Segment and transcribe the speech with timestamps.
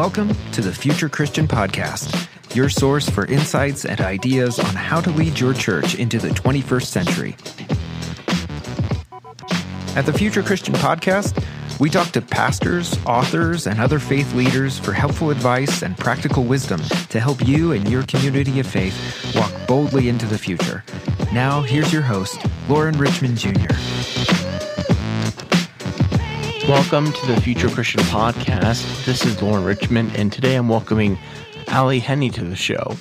[0.00, 5.10] Welcome to the Future Christian Podcast, your source for insights and ideas on how to
[5.10, 7.36] lead your church into the 21st century.
[9.96, 11.44] At the Future Christian Podcast,
[11.78, 16.80] we talk to pastors, authors, and other faith leaders for helpful advice and practical wisdom
[17.10, 20.82] to help you and your community of faith walk boldly into the future.
[21.30, 24.39] Now, here's your host, Lauren Richmond Jr.
[26.70, 29.04] Welcome to the Future Christian Podcast.
[29.04, 31.18] This is Lauren Richmond, and today I'm welcoming
[31.66, 32.96] Ally Henny to the show.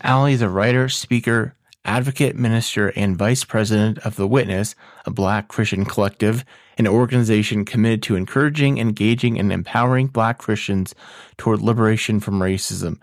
[0.00, 4.74] Ally is a writer, speaker, advocate, minister, and vice president of The Witness,
[5.06, 6.44] a black Christian collective,
[6.76, 10.92] an organization committed to encouraging, engaging, and empowering black Christians
[11.36, 12.98] toward liberation from racism.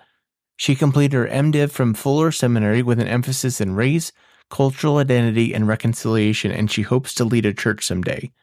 [0.58, 4.12] She completed her MDiv from Fuller Seminary with an emphasis in race,
[4.50, 8.34] cultural identity, and reconciliation, and she hopes to lead a church someday.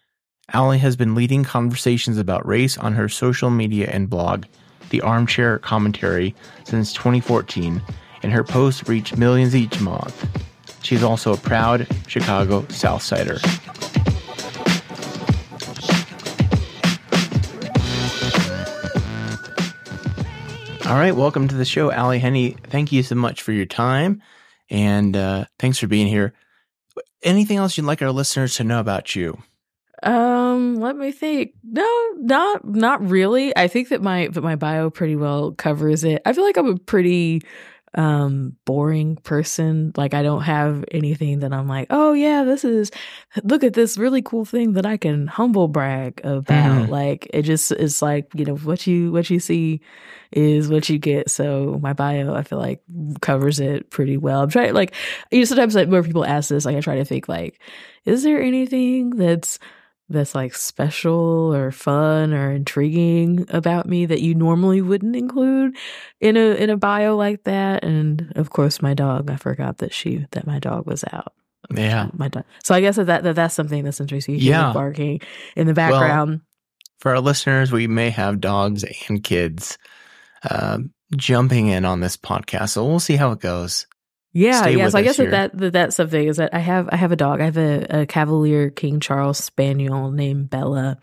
[0.54, 4.44] Ally has been leading conversations about race on her social media and blog,
[4.90, 7.80] The Armchair Commentary, since 2014,
[8.22, 10.28] and her posts reach millions each month.
[10.82, 13.40] She's also a proud Chicago Southsider.
[20.86, 22.58] All right, welcome to the show, Ally Henny.
[22.64, 24.20] Thank you so much for your time,
[24.68, 26.34] and uh, thanks for being here.
[27.22, 29.42] Anything else you'd like our listeners to know about you?
[30.02, 31.52] Um, let me think.
[31.62, 33.56] No, not not really.
[33.56, 36.22] I think that my that my bio pretty well covers it.
[36.26, 37.42] I feel like I'm a pretty
[37.94, 39.92] um boring person.
[39.96, 42.90] Like I don't have anything that I'm like, "Oh yeah, this is
[43.44, 46.88] look at this really cool thing that I can humble brag about." Mm.
[46.88, 49.80] Like it just is like, you know, what you what you see
[50.32, 51.30] is what you get.
[51.30, 52.80] So my bio, I feel like
[53.20, 54.42] covers it pretty well.
[54.42, 54.94] I'm trying like
[55.30, 57.60] you know sometimes like where people ask this, like I try to think like,
[58.04, 59.58] is there anything that's
[60.12, 65.76] that's like special or fun or intriguing about me that you normally wouldn't include
[66.20, 67.84] in a in a bio like that?
[67.84, 71.32] And of course my dog i forgot that she that my dog was out.
[71.74, 72.08] Yeah.
[72.12, 74.72] My dog so i guess that, that that's something that's interesting you yeah.
[74.72, 75.20] barking
[75.56, 76.30] in the background.
[76.30, 76.40] well,
[76.98, 79.78] for our listeners we may have dogs and kids
[80.48, 80.78] uh,
[81.16, 83.86] jumping in on this podcast so we'll see how it goes
[84.32, 84.88] yeah, yeah.
[84.88, 87.16] So I guess that, that, that that's something is that I have I have a
[87.16, 87.40] dog.
[87.40, 90.98] I have a, a Cavalier King Charles Spaniel named Bella,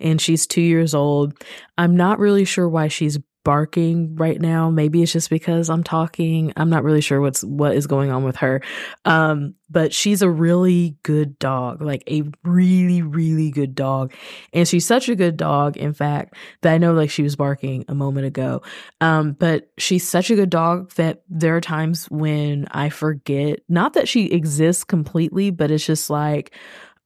[0.00, 1.34] and she's two years old.
[1.78, 4.70] I'm not really sure why she's barking right now.
[4.70, 6.52] Maybe it's just because I'm talking.
[6.56, 8.62] I'm not really sure what's what is going on with her.
[9.04, 14.12] Um, but she's a really good dog, like a really, really good dog.
[14.52, 17.84] And she's such a good dog, in fact, that I know like she was barking
[17.88, 18.62] a moment ago.
[19.00, 23.94] Um, but she's such a good dog that there are times when I forget, not
[23.94, 26.54] that she exists completely, but it's just like,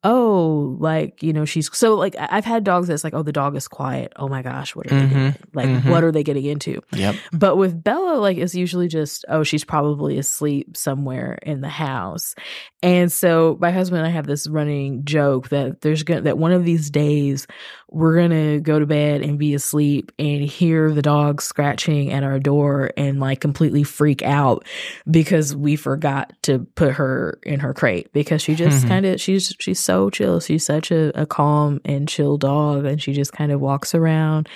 [0.05, 3.57] oh, like, you know, she's so like I've had dogs that's like, oh, the dog
[3.57, 4.13] is quiet.
[4.17, 5.09] Oh my gosh, what are mm-hmm.
[5.09, 5.35] they doing?
[5.55, 5.91] Like, mm-hmm.
[5.91, 6.83] what are they getting into?
[6.93, 7.17] Yep.
[7.33, 12.35] But with Bella, like, it's usually just, oh, she's probably asleep somewhere in the house.
[12.83, 16.53] And so my husband and I have this running joke that there's gonna that one
[16.53, 17.47] of these days
[17.91, 22.39] we're gonna go to bed and be asleep and hear the dog scratching at our
[22.39, 24.65] door and like completely freak out
[25.11, 28.89] because we forgot to put her in her crate because she just mm-hmm.
[28.89, 30.41] kind of she's she's so chill.
[30.41, 34.49] She's such a, a calm and chill dog, and she just kind of walks around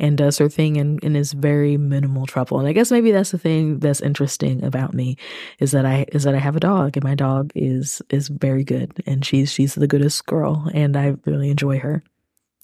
[0.00, 2.58] and does her thing and, and is very minimal trouble.
[2.58, 5.16] And I guess maybe that's the thing that's interesting about me
[5.58, 8.64] is that I is that I have a dog, and my dog is is very
[8.64, 12.02] good, and she's she's the goodest girl, and I really enjoy her.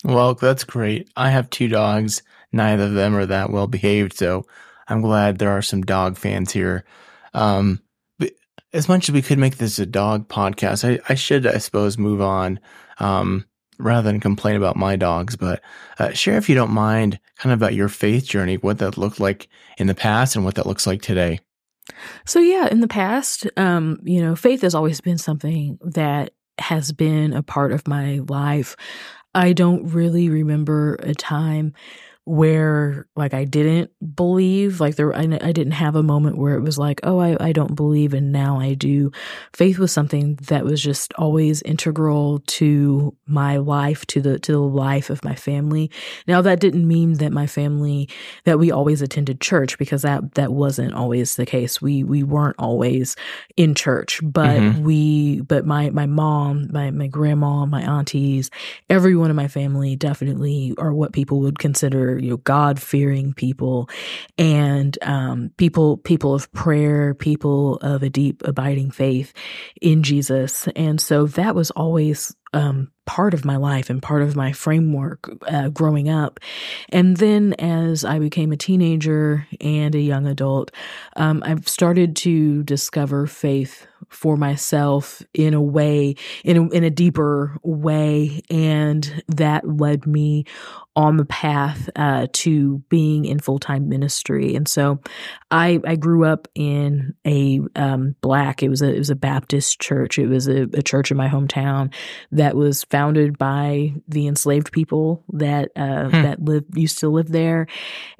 [0.04, 1.10] Well, that's great.
[1.16, 2.22] I have two dogs.
[2.52, 4.46] Neither of them are that well behaved, so
[4.86, 6.84] I'm glad there are some dog fans here.
[7.32, 7.80] Um,
[8.74, 11.96] as much as we could make this a dog podcast, I, I should, I suppose,
[11.96, 12.60] move on
[12.98, 13.46] um,
[13.78, 15.36] rather than complain about my dogs.
[15.36, 15.62] But
[15.98, 19.20] uh, share, if you don't mind, kind of about your faith journey, what that looked
[19.20, 19.48] like
[19.78, 21.40] in the past and what that looks like today.
[22.26, 26.92] So, yeah, in the past, um, you know, faith has always been something that has
[26.92, 28.76] been a part of my life.
[29.34, 31.74] I don't really remember a time
[32.26, 36.62] where like I didn't believe, like there, I, I didn't have a moment where it
[36.62, 39.12] was like, oh, I, I don't believe and now I do.
[39.52, 44.58] Faith was something that was just always integral to my life, to the, to the
[44.58, 45.90] life of my family.
[46.26, 48.08] Now that didn't mean that my family,
[48.44, 51.82] that we always attended church because that, that wasn't always the case.
[51.82, 53.16] We, we weren't always
[53.58, 54.82] in church, but mm-hmm.
[54.82, 58.50] we, but my, my mom, my, my grandma, my aunties,
[58.88, 63.88] everyone in my family definitely are what people would consider you know God fearing people
[64.38, 69.32] and um, people people of prayer, people of a deep abiding faith
[69.80, 74.36] in Jesus, and so that was always um, part of my life and part of
[74.36, 76.40] my framework uh, growing up.
[76.88, 80.70] And then as I became a teenager and a young adult,
[81.16, 86.14] um, I've started to discover faith for myself in a way,
[86.44, 88.42] in a, in a deeper way.
[88.50, 90.44] And that led me
[90.96, 94.54] on the path uh, to being in full time ministry.
[94.54, 95.00] And so
[95.50, 99.80] I, I grew up in a um, black, it was a, it was a Baptist
[99.80, 100.18] church.
[100.18, 101.92] It was a, a church in my hometown
[102.30, 106.22] that was founded by the enslaved people that uh, hmm.
[106.22, 107.66] that lived used to live there,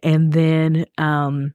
[0.02, 1.54] and then um,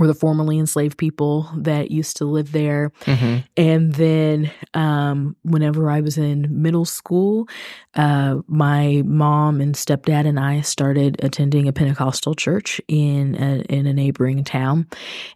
[0.00, 2.90] or the formerly enslaved people that used to live there.
[3.02, 3.36] Mm-hmm.
[3.58, 7.50] And then, um, whenever I was in middle school,
[7.94, 13.86] uh, my mom and stepdad and I started attending a Pentecostal church in a, in
[13.86, 14.86] a neighboring town.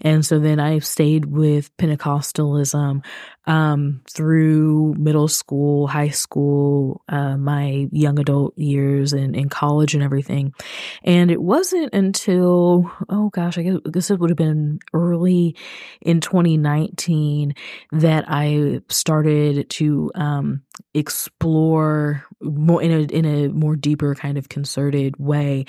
[0.00, 3.04] And so then I stayed with Pentecostalism
[3.46, 10.02] um, through middle school, high school, uh, my young adult years, and in college and
[10.02, 10.54] everything.
[11.02, 15.56] And it wasn't until, oh gosh, I guess, it would have been early
[16.00, 17.54] in 2019
[17.92, 20.62] that I started to um,
[20.92, 25.64] explore more in a in a more deeper kind of concerted way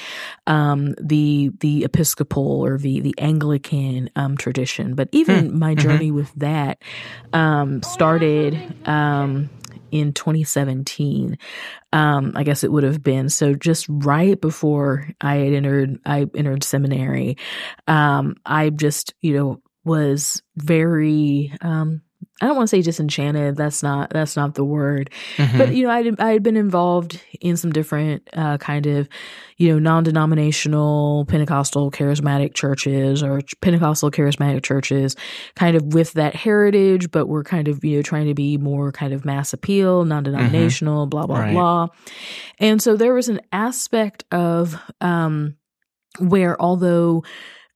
[0.47, 4.95] um, the the Episcopal or the the Anglican um, tradition.
[4.95, 5.53] But even mm.
[5.53, 5.81] my mm-hmm.
[5.81, 6.15] journey mm-hmm.
[6.15, 6.81] with that
[7.33, 9.49] um, started um,
[9.91, 11.37] in 2017.
[11.93, 16.25] Um, I guess it would have been so just right before I had entered I
[16.35, 17.37] entered seminary.
[17.87, 22.01] Um, I just you know was very um,
[22.41, 23.55] I don't want to say disenchanted.
[23.55, 25.09] That's not that's not the word.
[25.37, 25.57] Mm-hmm.
[25.57, 29.07] But you know, I I had been involved in some different uh, kind of
[29.55, 35.15] you know non-denominational Pentecostal charismatic churches or Pentecostal charismatic churches,
[35.55, 38.91] kind of with that heritage, but we're kind of you know trying to be more
[38.91, 41.11] kind of mass appeal, non-denominational, mm-hmm.
[41.11, 41.53] blah blah right.
[41.53, 41.87] blah.
[42.59, 45.55] And so there was an aspect of um,
[46.19, 47.23] where although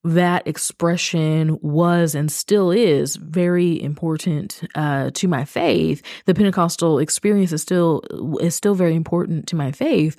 [0.04, 6.01] that expression was and still is very important uh, to my faith.
[6.25, 8.01] The Pentecostal experience is still
[8.40, 10.16] is still very important to my faith.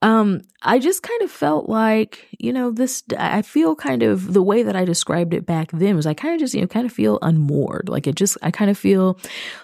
[0.00, 3.02] Um, I just kind of felt like you know this.
[3.18, 6.34] I feel kind of the way that I described it back then was I kind
[6.34, 7.88] of just you know kind of feel unmoored.
[7.88, 9.18] Like it just I kind of feel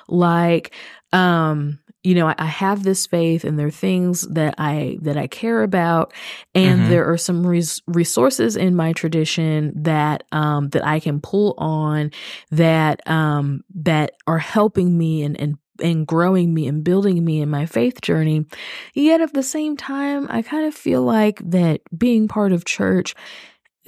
[0.08, 0.74] like
[1.12, 5.26] um you know, I, have this faith and there are things that I, that I
[5.26, 6.12] care about.
[6.54, 6.90] And mm-hmm.
[6.90, 12.12] there are some res- resources in my tradition that, um, that I can pull on
[12.50, 17.50] that, um, that are helping me and, and and growing me and building me in
[17.50, 18.46] my faith journey.
[18.94, 23.12] Yet at the same time, I kind of feel like that being part of church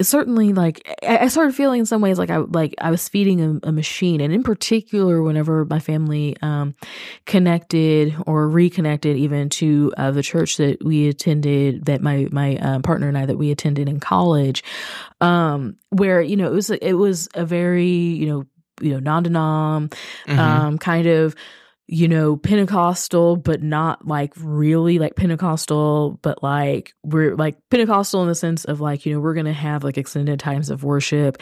[0.01, 3.69] certainly like I started feeling in some ways like I like I was feeding a,
[3.69, 6.75] a machine, and in particular, whenever my family um,
[7.25, 12.79] connected or reconnected even to uh, the church that we attended, that my my uh,
[12.79, 14.63] partner and I that we attended in college,
[15.21, 18.45] um, where you know it was it was a very you know
[18.81, 19.93] you know non denom
[20.27, 20.39] mm-hmm.
[20.39, 21.35] um, kind of
[21.89, 28.27] you know, Pentecostal, but not like really like Pentecostal, but like we're like Pentecostal in
[28.27, 31.37] the sense of like, you know, we're going to have like extended times of worship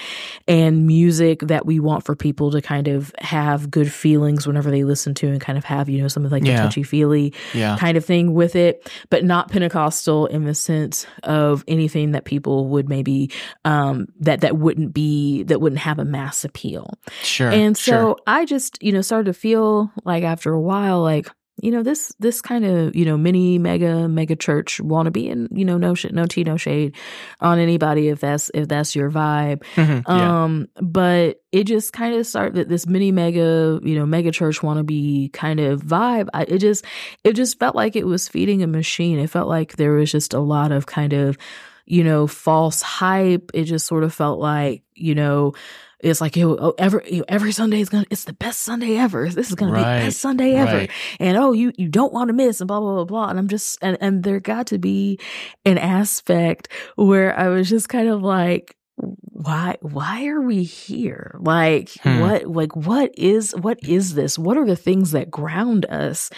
[0.48, 4.84] and music that we want for people to kind of have good feelings whenever they
[4.84, 6.58] listen to and kind of have, you know, something like yeah.
[6.58, 7.76] the touchy feely yeah.
[7.80, 12.68] kind of thing with it, but not Pentecostal in the sense of anything that people
[12.68, 13.32] would maybe,
[13.64, 16.94] um, that, that wouldn't be, that wouldn't have a mass appeal.
[17.24, 17.50] Sure.
[17.50, 18.18] And so sure.
[18.28, 21.30] I just, you know, started to feel like I after a while, like,
[21.62, 25.64] you know, this this kind of, you know, mini mega mega church wannabe and, you
[25.64, 26.96] know, no shit, no tea, no shade
[27.40, 29.64] on anybody if that's if that's your vibe.
[29.76, 30.44] Mm-hmm, yeah.
[30.44, 34.60] Um, but it just kind of started that this mini mega, you know, mega church
[34.60, 36.28] wannabe kind of vibe.
[36.34, 36.84] I, it just
[37.24, 39.18] it just felt like it was feeding a machine.
[39.18, 41.38] It felt like there was just a lot of kind of,
[41.86, 43.52] you know, false hype.
[43.54, 45.54] It just sort of felt like, you know,
[46.00, 48.62] it's like you know, oh, every you know, every Sunday is gonna it's the best
[48.62, 49.28] Sunday ever.
[49.30, 49.96] This is gonna right.
[49.96, 50.78] be the best Sunday ever.
[50.78, 50.92] Right.
[51.20, 53.30] And oh, you you don't want to miss and blah blah blah blah.
[53.30, 55.20] And I'm just and and there got to be
[55.66, 61.38] an aspect where I was just kind of like why why are we here?
[61.40, 62.20] Like hmm.
[62.20, 64.40] what like what is what is this?
[64.40, 66.30] What are the things that ground us?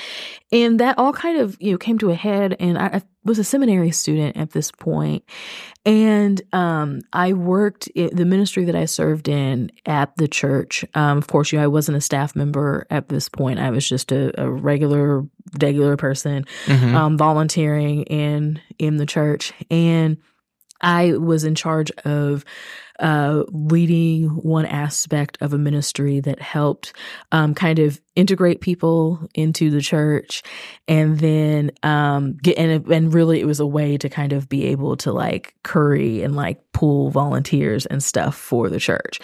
[0.52, 3.38] And that all kind of you know came to a head and i, I was
[3.38, 5.26] a seminary student at this point
[5.86, 11.28] and um, i worked the ministry that i served in at the church um, of
[11.28, 13.60] course you know, i wasn't a staff member at this point.
[13.60, 15.26] I was just a, a regular
[15.62, 16.96] regular person mm-hmm.
[16.96, 19.54] um, volunteering in in the church.
[19.70, 20.18] And
[20.82, 22.46] I was in charge of
[23.00, 26.94] uh, leading one aspect of a ministry that helped
[27.32, 30.42] um, kind of integrate people into the church
[30.88, 34.66] and then um get and, and really it was a way to kind of be
[34.66, 39.20] able to like curry and like pool volunteers and stuff for the church.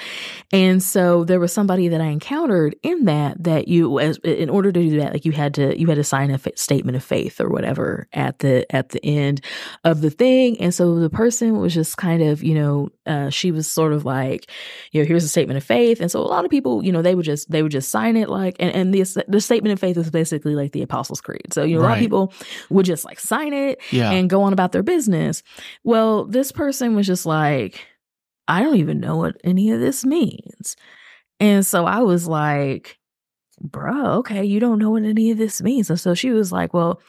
[0.51, 4.71] And so there was somebody that i encountered in that that you as in order
[4.71, 7.03] to do that like you had to you had to sign a f- statement of
[7.03, 9.41] faith or whatever at the at the end
[9.83, 10.59] of the thing.
[10.61, 14.05] And so the person was just kind of you know uh, she was sort of
[14.05, 14.49] like
[14.91, 17.01] you know here's a statement of faith and so a lot of people you know
[17.01, 19.79] they would just they would just sign it like and, and the the statement of
[19.79, 21.53] faith is basically like the Apostles' Creed.
[21.53, 22.33] So you know, a lot of people
[22.69, 24.11] would just like sign it Yeah.
[24.11, 25.43] and go on about their business.
[25.83, 27.85] Well, this person was just like,
[28.47, 30.75] I don't even know what any of this means.
[31.39, 32.97] And so I was like,
[33.61, 35.89] bro, okay, you don't know what any of this means.
[35.89, 37.01] And so she was like, well,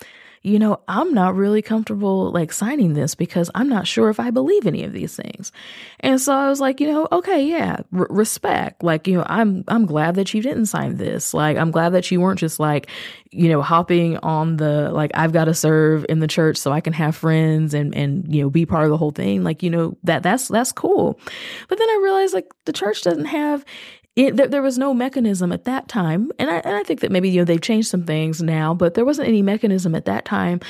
[0.44, 4.30] you know, I'm not really comfortable like signing this because I'm not sure if I
[4.30, 5.50] believe any of these things.
[6.00, 8.82] And so I was like, you know, okay, yeah, r- respect.
[8.82, 11.32] Like, you know, I'm I'm glad that you didn't sign this.
[11.32, 12.90] Like, I'm glad that you weren't just like,
[13.30, 16.82] you know, hopping on the like I've got to serve in the church so I
[16.82, 19.44] can have friends and and you know be part of the whole thing.
[19.44, 21.18] Like, you know, that that's that's cool.
[21.68, 23.64] But then I realized like the church doesn't have
[24.16, 27.10] it, there, there was no mechanism at that time, and I, and I think that
[27.10, 30.24] maybe you know they've changed some things now, but there wasn't any mechanism at that
[30.24, 30.60] time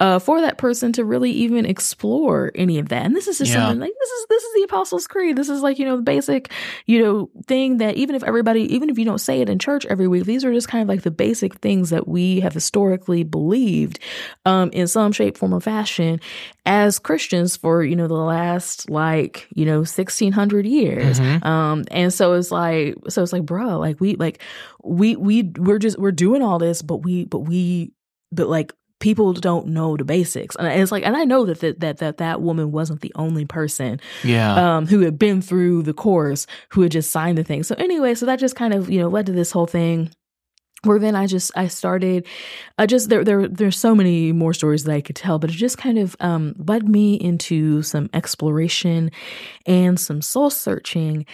[0.00, 3.04] uh, for that person to really even explore any of that.
[3.04, 3.60] And this is just Yeah.
[3.66, 5.36] something like this is this is the Apostles' Creed.
[5.36, 6.50] This is like you know the basic
[6.86, 9.84] you know thing that even if everybody even if you don't say it in church
[9.86, 13.22] every week, these are just kind of like the basic things that we have historically
[13.22, 13.98] believed
[14.46, 16.20] um, in some shape, form, or fashion
[16.66, 21.20] as Christians for you know the last like you know sixteen hundred years.
[21.20, 21.44] Mhm.
[21.44, 24.40] Um, and so it's like, so it's like, bro, like we, like
[24.82, 27.92] we, we, we're just, we're doing all this, but we, but we,
[28.32, 30.56] but like people don't know the basics.
[30.56, 33.44] And it's like, and I know that, that, that, that, that woman wasn't the only
[33.44, 34.76] person, Yeah.
[34.76, 37.62] um, who had been through the course, who had just signed the thing.
[37.62, 40.10] So anyway, so that just kind of, you know, led to this whole thing
[40.84, 42.26] where then I just I started
[42.78, 45.54] I just there there there's so many more stories that I could tell, but it
[45.54, 49.10] just kind of um led me into some exploration
[49.66, 51.26] and some soul searching.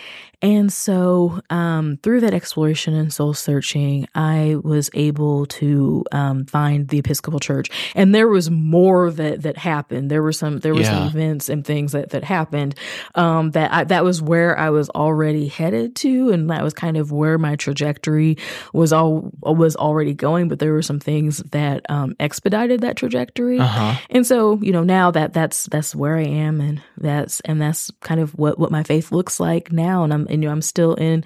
[0.43, 6.89] And so um through that exploration and soul searching, I was able to um find
[6.89, 7.71] the Episcopal Church.
[7.95, 10.11] And there was more that that happened.
[10.11, 12.75] There were some there were some events and things that that happened
[13.15, 16.97] um that I, that was where I was already headed to and that was kind
[16.97, 18.37] of where my trajectory
[18.73, 23.59] was all was already going but there were some things that um expedited that trajectory
[23.59, 23.95] Uh huh.
[24.11, 27.91] and so you know now that that's that's where I am and that's and that's
[28.01, 30.63] kind of what what my faith looks like now and I'm and, you know I'm
[30.63, 31.25] still in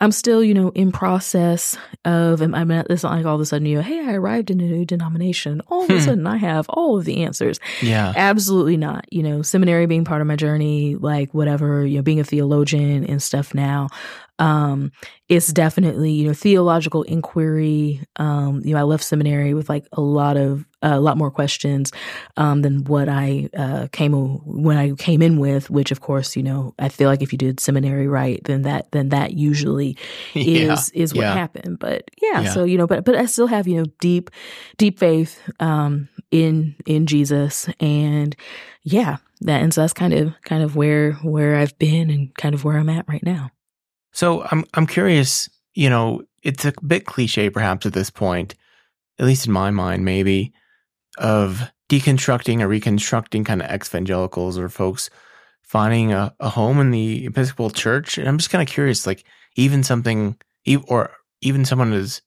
[0.00, 3.40] I'm still you know in process of and I'm not it's not like all of
[3.40, 5.98] a sudden you know hey I arrived in a new denomination all of a Hmm.
[6.00, 8.12] sudden I have all of the answers Yeah.
[8.16, 9.04] Absolutely not.
[9.12, 13.04] You know, seminary being part of my journey, like whatever, you know, being a theologian
[13.04, 13.88] and stuff now.
[14.38, 14.92] Um,
[15.28, 18.04] it's definitely, you know, theological inquiry.
[18.16, 21.90] Um, you know, I left seminary with like a lot of a lot more questions
[22.36, 26.42] um than what I uh came when I came in with, which of course, you
[26.42, 29.96] know, I feel like if you did seminary right, then that then that usually
[30.34, 30.74] Yeah.
[30.74, 31.34] is is what Yeah.
[31.34, 31.78] happened.
[31.78, 32.50] But yeah, Yeah.
[32.50, 34.30] so you know, but but I still have you know deep
[34.76, 38.36] deep faith um in in Jesus and
[38.82, 42.54] yeah that and so that's kind of kind of where where I've been and kind
[42.54, 43.50] of where I'm at right now.
[44.16, 45.50] So I'm I'm curious.
[45.74, 48.54] You know, it's a bit cliche, perhaps at this point,
[49.18, 50.54] at least in my mind, maybe,
[51.18, 55.10] of deconstructing or reconstructing kind of evangelicals or folks
[55.60, 58.16] finding a, a home in the Episcopal Church.
[58.16, 59.22] And I'm just kind of curious, like
[59.54, 60.38] even something,
[60.86, 61.10] or
[61.42, 62.22] even someone as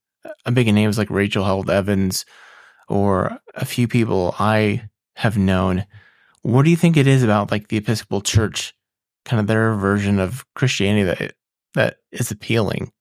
[0.45, 2.23] a big a name as like Rachel Held Evans,
[2.87, 4.83] or a few people I
[5.15, 5.87] have known.
[6.43, 8.75] What do you think it is about like the Episcopal Church,
[9.25, 11.33] kind of their version of Christianity that
[11.73, 12.91] that is appealing?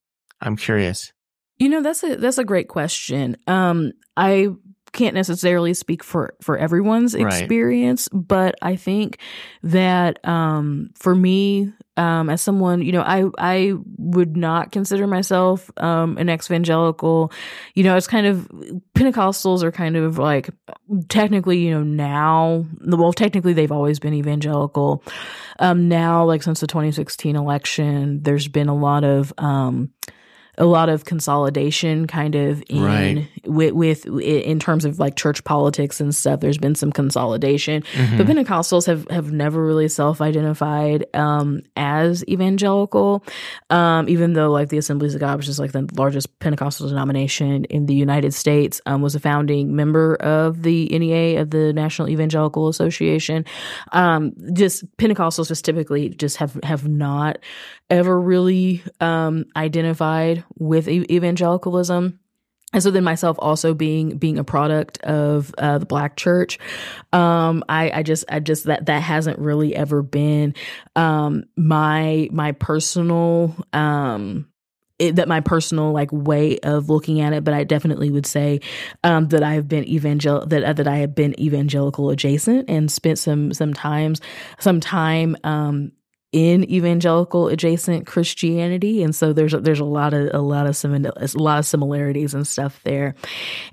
[0.41, 1.13] I'm curious.
[1.59, 3.37] You know, that's a that's a great question.
[3.47, 4.49] Um I
[4.93, 7.27] can't necessarily speak for for everyone's Right.
[7.27, 9.19] experience, but I think
[9.63, 15.71] that um for me um as someone, you know, I I would not consider myself
[15.79, 17.33] um an evangelical.
[17.75, 18.49] You know, it's kind of
[18.95, 20.51] Pentecostals are kind of like
[21.09, 25.03] technically, you know, now well technically they've always been evangelical.
[25.59, 29.91] Um now like since the 2016 election, there's been a lot of um
[30.59, 33.29] a lot of consolidation kind of in Right.
[33.45, 36.41] with, with in terms of like church politics and stuff.
[36.41, 37.85] There's been some consolidation,
[38.17, 43.25] but Pentecostals have have never really self identified um, as evangelical,
[43.71, 47.65] um, even though like the Assemblies of God, which is like the largest Pentecostal denomination
[47.67, 52.09] in the United States, um, was a founding member of the NEA of the National
[52.09, 53.45] Evangelical Association.
[53.93, 57.39] Um, just Pentecostals just typically just have have not
[57.91, 62.19] ever really um, identified with evangelicalism.
[62.73, 66.59] And so then myself also being being a product of uh, the black church,
[67.15, 70.55] um, I, I just I just that that hasn't really ever been
[70.95, 74.49] um, my my personal um,
[74.99, 78.61] it, that my personal like way of looking at it, but I definitely would say
[79.05, 82.91] um, that I have been evangel that uh, that I have been evangelical adjacent and
[82.91, 84.21] spent some some times
[84.59, 85.93] some time um,
[86.33, 90.95] in evangelical adjacent Christianity, and so there's there's a lot of a lot of some
[90.95, 93.15] a lot of similarities and stuff there,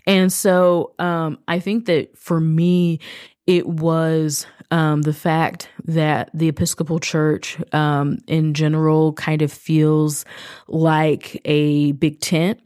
[0.08, 3.00] and so um, I think that for me
[3.48, 10.25] it was um, the fact that the Episcopal Church um, in general kind of feels
[10.67, 12.60] like a big tent.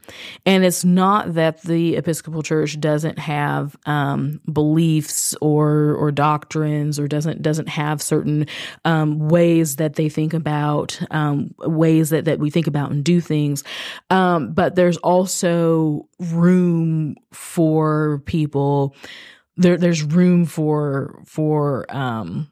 [0.46, 7.08] And it's not that the Episcopal Church doesn't have um, beliefs or or doctrines or
[7.08, 8.48] doesn't doesn't have certain
[8.86, 13.22] um, ways that they think about um, ways that, that we think about and do
[13.22, 13.64] things.
[14.10, 18.96] Um, but there's also room for people
[19.60, 22.50] there there's room for for um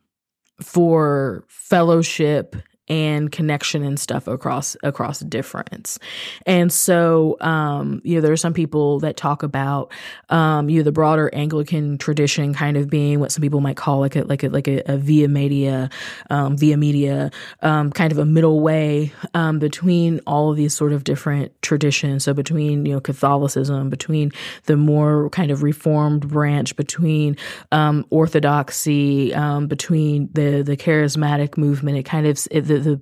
[0.62, 2.56] for fellowship
[2.90, 6.00] and connection and stuff across across difference.
[6.46, 9.92] And so um you know there are some people that talk about
[10.30, 14.00] um you know the broader Anglican tradition kind of being what some people might call
[14.00, 15.90] like a like a like a, a via media
[16.30, 20.94] um via media um kind of a middle way um between all of these sort
[20.94, 24.32] of different traditions so between you know Catholicism between
[24.66, 27.36] the more kind of reformed branch between
[27.72, 33.02] um orthodoxy um between the the charismatic movement it kind of it, the the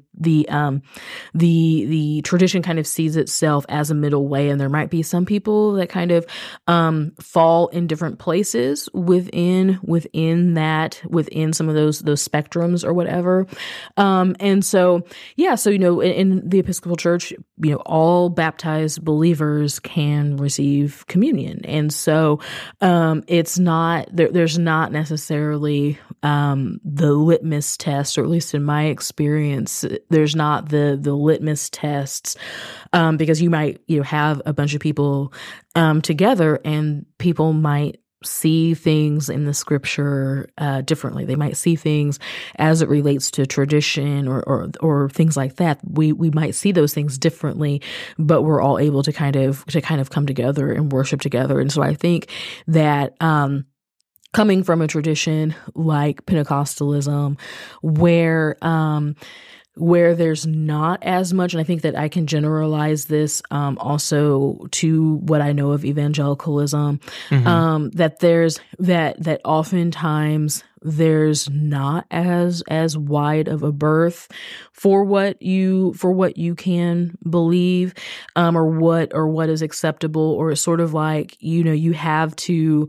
[0.49, 0.81] um
[1.33, 5.01] the the tradition kind of sees itself as a middle way and there might be
[5.01, 6.25] some people that kind of
[6.67, 12.93] um fall in different places within within that within some of those those spectrums or
[12.93, 13.45] whatever.
[13.97, 15.03] Um and so
[15.35, 20.37] yeah so you know in, in the episcopal church you know all baptized believers can
[20.37, 21.61] receive communion.
[21.65, 22.39] And so
[22.81, 28.63] um it's not there, there's not necessarily um the litmus test or at least in
[28.63, 32.35] my experience there's not the the litmus tests
[32.93, 35.33] um because you might you know have a bunch of people
[35.75, 41.25] um together and people might see things in the scripture uh, differently.
[41.25, 42.19] They might see things
[42.57, 45.79] as it relates to tradition or, or or things like that.
[45.83, 47.81] We we might see those things differently,
[48.17, 51.59] but we're all able to kind of to kind of come together and worship together.
[51.59, 52.29] And so I think
[52.67, 53.65] that um,
[54.33, 57.39] coming from a tradition like Pentecostalism,
[57.81, 59.15] where um,
[59.77, 64.67] where there's not as much, and I think that I can generalize this um, also
[64.71, 67.45] to what I know of evangelicalism, Mhm.
[67.45, 74.27] um, that there's that that oftentimes there's not as as wide of a berth
[74.71, 77.93] for what you for what you can believe
[78.35, 81.93] um, or what or what is acceptable or it's sort of like you know you
[81.93, 82.87] have to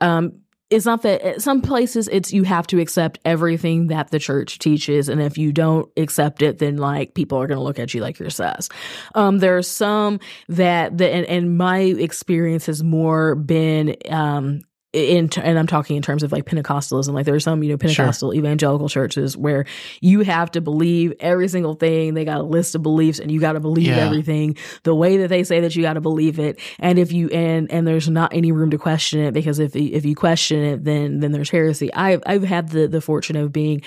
[0.00, 0.32] um,
[0.74, 4.58] it's not that at some places it's you have to accept everything that the church
[4.58, 7.94] teaches and if you don't accept it then like people are going to look at
[7.94, 8.68] you like you're sus.
[9.14, 14.62] Um there are some that the and, and my experience has more been um
[14.94, 17.12] in and I'm talking in terms of like Pentecostalism.
[17.12, 19.64] Like there are some, you know, Pentecostal evangelical churches where
[20.00, 22.14] you have to believe every single thing.
[22.14, 23.98] They got a list of beliefs, and you got to believe Yeah.
[24.06, 26.58] everything the way that they say that you got to believe it.
[26.78, 30.04] And if you and and there's not any room to question it because if if
[30.04, 31.92] you question it, then then there's heresy.
[31.92, 33.82] I've I've had the the fortune of being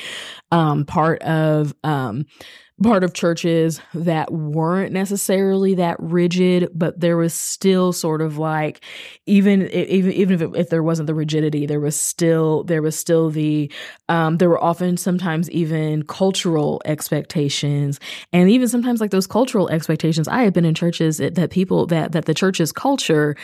[0.52, 2.26] um part of um
[2.84, 8.82] part of churches that weren't necessarily that rigid, but there was still sort of like
[9.26, 12.96] even even even if, it, if there wasn't the rigidity, there was still there was
[12.96, 13.72] still the
[14.10, 18.00] um, there were often sometimes even cultural expectations,
[18.32, 20.28] and even sometimes like those cultural expectations.
[20.28, 23.36] I have been in churches that, that people that that the church's culture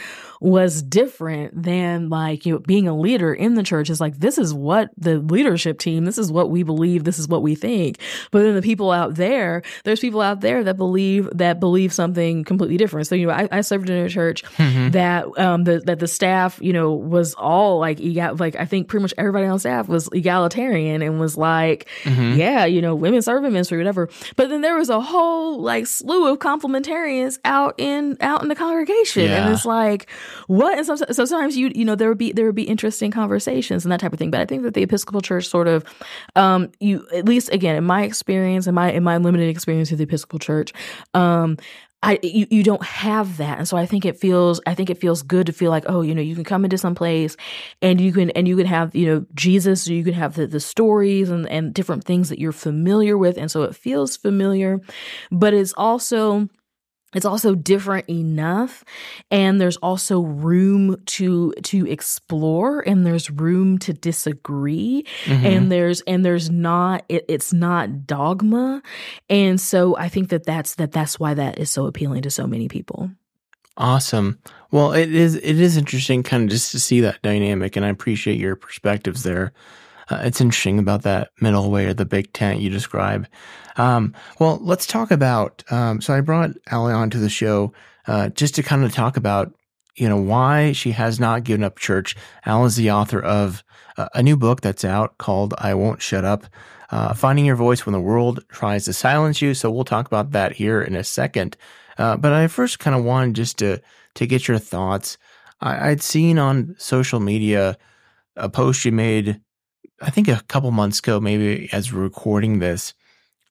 [0.44, 4.38] was different than like, you know, being a leader in the church is like, this
[4.38, 7.98] is what the leadership team, this is what we believe, this is what we think.
[8.30, 12.44] But then the people out there, there's people out there that believe, that believe something
[12.44, 13.08] completely different.
[13.08, 14.90] So, you know, I, I served in a church mm-hmm.
[14.90, 18.90] that, um, the, that the staff, you know, was all like, egal, like, I think
[18.90, 22.38] pretty much everybody on staff was egalitarian and was like, mm-hmm.
[22.38, 24.10] yeah, you know, women serve in ministry, whatever.
[24.36, 28.56] But then there was a whole like slew of complementarians out in, out in the
[28.56, 29.24] congregation.
[29.24, 29.46] Yeah.
[29.46, 30.10] And it's like,
[30.48, 30.78] what?
[30.78, 33.86] And so, so sometimes you, you know, there would be, there would be interesting conversations
[33.86, 34.32] and that type of thing.
[34.32, 35.84] But I think that the Episcopal Church sort of,
[36.36, 40.00] um, you, at least again, in my experience, in my, in my limited experience with
[40.00, 40.74] the Episcopal Church,
[41.14, 41.58] um,
[42.04, 43.58] I you, you don't have that.
[43.58, 46.02] And so I think it feels I think it feels good to feel like, oh,
[46.02, 47.38] you know, you can come into some place
[47.82, 50.60] and you can and you can have, you know, Jesus, you can have the, the
[50.60, 53.38] stories and, and different things that you're familiar with.
[53.38, 54.82] And so it feels familiar,
[55.32, 56.50] but it's also
[57.14, 58.84] it's also different enough
[59.32, 65.46] and there's also room to to explore and there's room to disagree mm-hmm.
[65.46, 68.82] and there's and there's not it, it's not dogma.
[69.30, 72.48] And so i think that that's that that's why that is so appealing to so
[72.48, 73.10] many people.
[73.76, 74.40] Awesome.
[74.72, 77.90] Well it is it is interesting kind of just to see that dynamic and i
[77.90, 79.54] appreciate your perspectives there
[80.14, 83.28] uh, it's interesting about that middle way or the big tent you describe.
[83.78, 85.64] Um, well, let's talk about.
[85.72, 87.74] Um, so I brought Ally onto the show
[88.08, 89.54] uh, just to kind of talk about,
[89.96, 92.16] you know, why she has not given up church.
[92.46, 93.64] Al is the author of
[93.98, 96.46] uh, a new book that's out called "I Won't Shut Up."
[96.90, 99.56] Uh, finding your voice when the world tries to silence you.
[99.56, 101.58] So we'll talk about that here in a second.
[101.98, 103.82] Uh, but I first kind of wanted just to
[104.16, 105.18] to get your thoughts.
[105.60, 107.78] I, I'd seen on social media
[108.36, 109.42] a post you made
[110.02, 112.94] I think a couple months ago, maybe as we're recording this,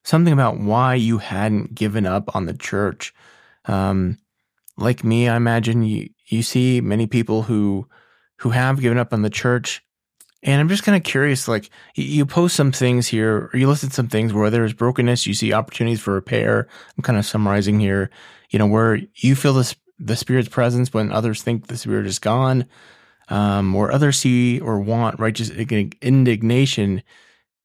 [0.03, 3.13] something about why you hadn't given up on the church.
[3.65, 4.17] Um,
[4.77, 7.87] like me, I imagine you you see many people who
[8.37, 9.83] who have given up on the church,
[10.41, 11.47] and I'm just kind of curious.
[11.47, 15.33] Like you post some things here, or you listed some things where there's brokenness, you
[15.33, 16.67] see opportunities for repair.
[16.97, 18.09] I'm kind of summarizing here.
[18.49, 22.19] You know where you feel this the spirit's presence when others think the spirit is
[22.19, 22.65] gone
[23.29, 27.03] um, or others see or want righteous indignation,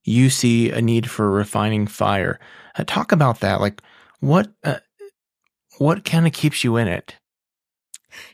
[0.04, 2.38] you see a need for refining fire.
[2.76, 3.60] Uh, talk about that.
[3.60, 3.82] Like,
[4.20, 4.78] what uh,
[5.78, 7.16] what kind of keeps you in it?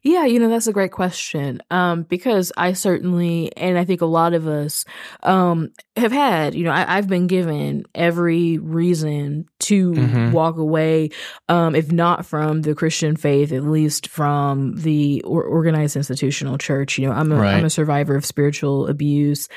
[0.02, 1.60] Yeah, you know, that's a great question.
[1.70, 4.84] Um, because I certainly, and I think a lot of us,
[5.22, 10.32] um, have had, you know, I, have been given every reason to mm-hmm.
[10.32, 11.10] walk away,
[11.48, 16.98] um, if not from the Christian faith, at least from the or- organized institutional church.
[16.98, 17.54] You know, I'm a, right.
[17.54, 19.48] I'm a survivor of spiritual abuse.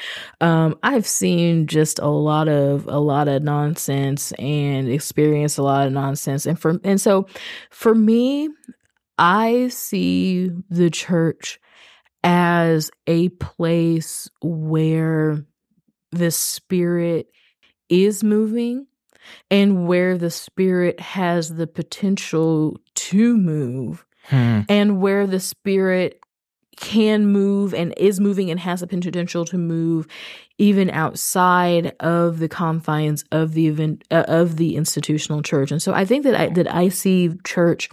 [0.41, 5.87] Um, I've seen just a lot of, a lot of nonsense and experienced a lot
[5.87, 6.45] of nonsense.
[6.45, 7.27] And for, and so
[7.69, 8.49] for me,
[9.17, 11.59] I see the church
[12.23, 15.45] as a place where
[16.11, 17.29] the spirit
[17.89, 18.87] is moving
[19.49, 24.61] and where the spirit has the potential to move hmm.
[24.69, 26.21] and where the spirit
[26.77, 30.07] can move and is moving and has the potential to move
[30.59, 35.91] even outside of the confines of the event uh, of the institutional church and so
[35.93, 37.89] i think that i that i see church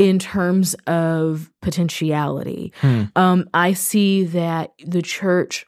[0.00, 2.72] in terms of potentiality.
[2.80, 3.02] Hmm.
[3.16, 5.66] Um, I see that the church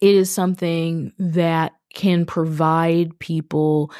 [0.00, 3.90] it is something that can provide people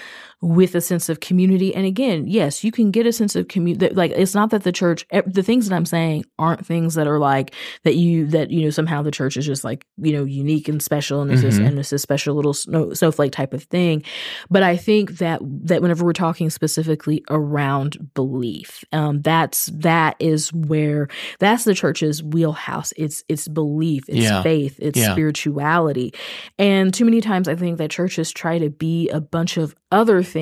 [0.46, 1.74] with a sense of community.
[1.74, 3.92] And again, yes, you can get a sense of community.
[3.92, 7.18] Like it's not that the church, the things that I'm saying aren't things that are
[7.18, 10.68] like that you that you know somehow the church is just like you know unique
[10.68, 11.48] and special and this mm-hmm.
[11.48, 14.04] is and this is special little snow, snowflake type of thing.
[14.48, 20.52] But I think that that whenever we're talking specifically around belief, um, that's that is
[20.52, 21.08] where
[21.40, 22.92] that's the church's wheelhouse.
[22.96, 24.42] It's it's belief, it's yeah.
[24.44, 25.10] faith, it's yeah.
[25.10, 26.14] spirituality,
[26.56, 30.22] and too many times I think that churches try to be a bunch of other
[30.22, 30.35] things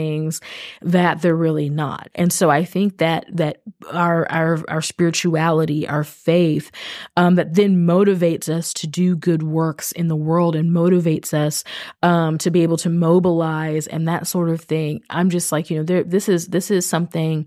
[0.82, 2.08] that they're really not.
[2.14, 6.70] And so I think that that our our our spirituality, our faith,
[7.16, 11.64] um, that then motivates us to do good works in the world and motivates us
[12.02, 15.00] um, to be able to mobilize and that sort of thing.
[15.10, 17.46] I'm just like you know, there, this is this is something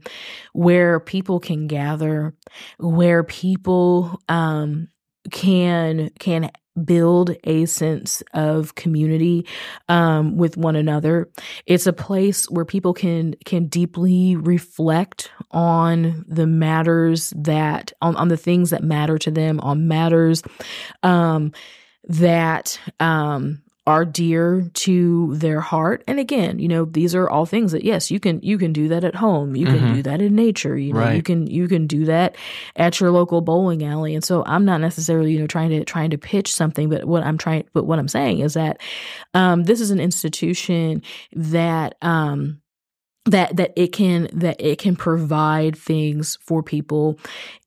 [0.54, 2.34] where people can gather,
[2.78, 4.88] where people um,
[5.32, 6.52] can can
[6.84, 9.46] build a sense of community
[9.90, 11.30] um, with one another.
[11.66, 18.28] It's a place where people can can deeply reflect on the matters that on, on
[18.28, 20.44] the things that matter to them, on matters
[21.04, 21.52] um,
[22.06, 26.04] that um, are dear to their heart.
[26.08, 28.90] And again, you know, these are all things that yes, you can you can do
[28.90, 29.56] that at home.
[29.56, 29.94] You can mm-hmm.
[29.96, 30.78] do that in nature.
[30.78, 31.16] You know, right.
[31.16, 32.36] you can you can do that
[32.76, 34.14] at your local bowling alley.
[34.14, 37.24] And so I'm not necessarily, you know, trying to trying to pitch something, but what
[37.24, 38.82] I'm trying but what I'm saying is that
[39.34, 42.62] um, this is an institution that um,
[43.28, 47.20] that that it can that it can provide things for people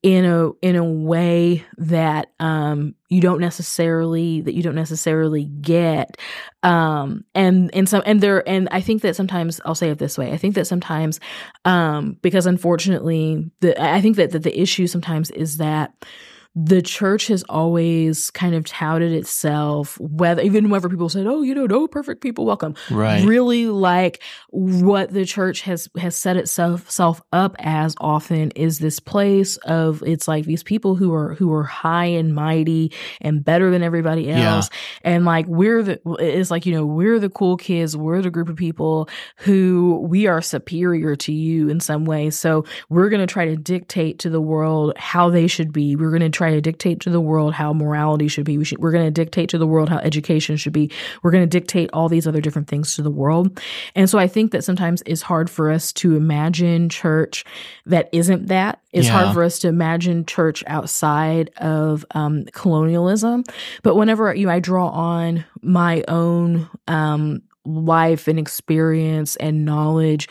[0.03, 6.17] in a in a way that um you don't necessarily that you don't necessarily get
[6.63, 10.17] um and and some and there and I think that sometimes I'll say it this
[10.17, 11.21] way I think that sometimes
[11.67, 15.93] um because unfortunately the I think that that the issue sometimes is that
[16.57, 21.55] the church has always kind of touted itself, whether even whenever people said, "Oh, you
[21.55, 23.25] know, no perfect people welcome," right?
[23.25, 28.99] Really, like what the church has has set itself self up as often is this
[28.99, 33.71] place of it's like these people who are who are high and mighty and better
[33.71, 35.13] than everybody else, yeah.
[35.13, 38.49] and like we're the it's like you know we're the cool kids, we're the group
[38.49, 43.33] of people who we are superior to you in some way, so we're going to
[43.33, 45.95] try to dictate to the world how they should be.
[45.95, 48.57] We're going to try to dictate to the world how morality should be.
[48.57, 50.91] We should, we're going to dictate to the world how education should be.
[51.23, 53.61] We're going to dictate all these other different things to the world.
[53.95, 57.45] And so I think that sometimes it's hard for us to imagine church
[57.85, 58.81] that isn't that.
[58.91, 59.21] It's yeah.
[59.21, 63.45] hard for us to imagine church outside of um, colonialism.
[63.83, 70.27] But whenever you, I draw on my own um, life and experience and knowledge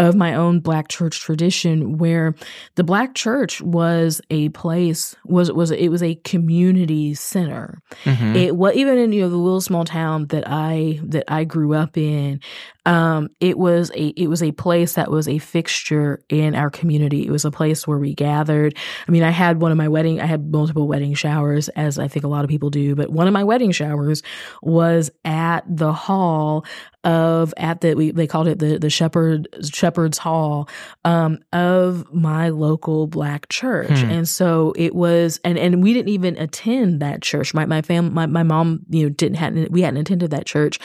[0.00, 2.34] of my own black church tradition where
[2.74, 7.82] the black church was a place was was it was a community center.
[8.04, 8.36] Mm-hmm.
[8.36, 11.74] it was even in you know the little small town that i that i grew
[11.74, 12.40] up in
[12.86, 17.26] um it was a it was a place that was a fixture in our community.
[17.26, 18.76] It was a place where we gathered.
[19.06, 22.08] I mean i had one of my wedding i had multiple wedding showers as i
[22.08, 24.22] think a lot of people do but one of my wedding showers
[24.62, 26.64] was at the hall
[27.04, 30.68] of at the we they called it the the shepherd shepherd's hall
[31.04, 33.88] um, of my local black church.
[33.88, 34.10] Hmm.
[34.10, 37.54] and so it was and and we didn't even attend that church.
[37.54, 40.78] My my fam my, my mom you know didn't hadn't we hadn't attended that church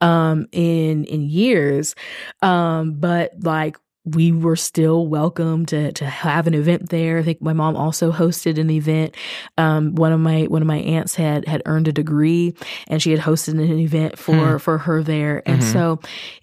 [0.00, 1.94] um in in years.
[2.42, 7.18] Um but like we were still welcome to to have an event there.
[7.18, 9.14] I think my mom also hosted an event.
[9.58, 12.54] Um, one of my one of my aunts had had earned a degree,
[12.88, 14.56] and she had hosted an event for hmm.
[14.56, 15.42] for her there.
[15.46, 15.72] And mm-hmm.
[15.72, 16.00] so,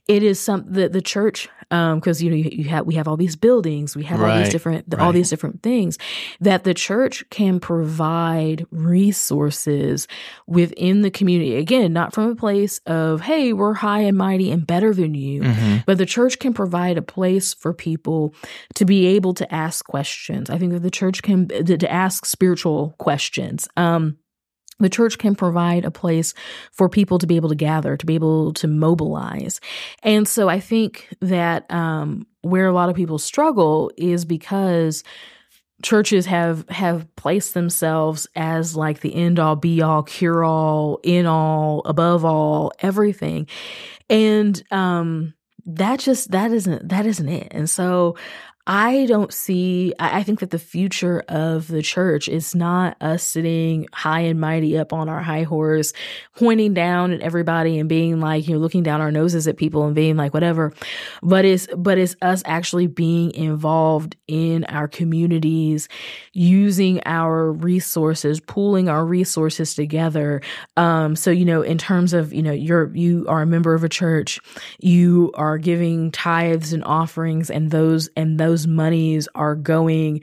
[0.07, 3.07] it is something that the church because um, you know you, you, have we have
[3.07, 5.01] all these buildings, we have right, all these different right.
[5.01, 5.97] all these different things
[6.39, 10.07] that the church can provide resources
[10.45, 11.55] within the community.
[11.55, 15.41] Again, not from a place of hey we're high and mighty and better than you,
[15.41, 15.77] mm-hmm.
[15.85, 18.33] but the church can provide a place for people
[18.75, 20.49] to be able to ask questions.
[20.49, 23.67] I think that the church can to ask spiritual questions.
[23.75, 24.17] Um,
[24.79, 26.33] the church can provide a place
[26.71, 29.59] for people to be able to gather, to be able to mobilize.
[30.03, 35.03] And so I think that um, where a lot of people struggle is because
[35.83, 41.25] churches have have placed themselves as like the end all be all cure all in
[41.27, 43.47] all above all everything
[44.09, 45.35] and um
[45.67, 48.15] that just that isn't that isn't it and so
[48.69, 53.87] I don't see, I think that the future of the church is not us sitting
[53.93, 55.93] high and mighty up on our high horse,
[56.35, 59.85] pointing down at everybody and being like, you know, looking down our noses at people
[59.85, 60.73] and being like, whatever.
[61.23, 65.87] But it's, but it's us actually being involved in our communities,
[66.33, 70.41] using our resources, pooling our resources together.
[70.75, 73.85] Um, so, you know, in terms of, you know, you're, you are a member of
[73.85, 74.41] a church,
[74.81, 80.21] you are giving tithes and offerings and those, and those those monies are going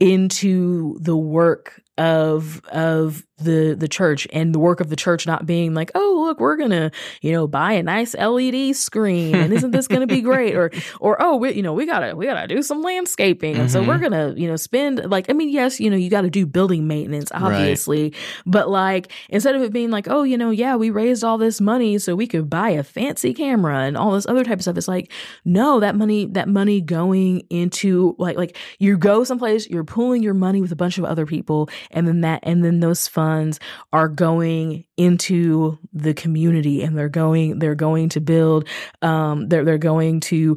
[0.00, 5.44] into the work of of the the church and the work of the church not
[5.44, 9.72] being like oh look we're gonna you know buy a nice led screen and isn't
[9.72, 12.62] this gonna be great or or oh we you know we gotta we gotta do
[12.62, 13.68] some landscaping and mm-hmm.
[13.68, 14.04] so we're mm-hmm.
[14.04, 17.30] gonna you know spend like i mean yes you know you gotta do building maintenance
[17.34, 18.14] obviously right.
[18.46, 21.60] but like instead of it being like oh you know yeah we raised all this
[21.60, 24.78] money so we could buy a fancy camera and all this other type of stuff
[24.78, 25.12] it's like
[25.44, 30.34] no that money that money going into like like you go someplace you're pooling your
[30.34, 33.60] money with a bunch of other people and then that and then those funds
[33.92, 38.66] are going into the community and they're going they're going to build
[39.02, 40.56] um they're they're going to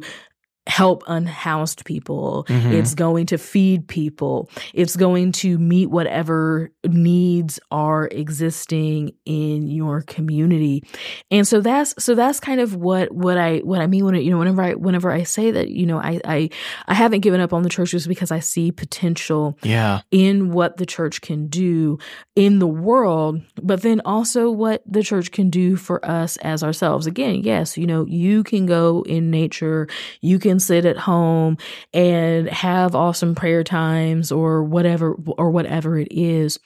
[0.66, 2.44] help unhoused people.
[2.48, 2.72] Mm-hmm.
[2.72, 4.48] It's going to feed people.
[4.74, 10.84] It's going to meet whatever needs are existing in your community.
[11.30, 14.30] And so that's so that's kind of what what I what I mean when you
[14.30, 16.50] know whenever I whenever I say that you know I I
[16.86, 20.76] I haven't given up on the church just because I see potential yeah in what
[20.76, 21.98] the church can do
[22.36, 27.06] in the world, but then also what the church can do for us as ourselves.
[27.06, 29.88] Again, yes, you know, you can go in nature,
[30.20, 31.58] you can sit at home
[31.92, 36.58] and have awesome prayer times or whatever or whatever it is.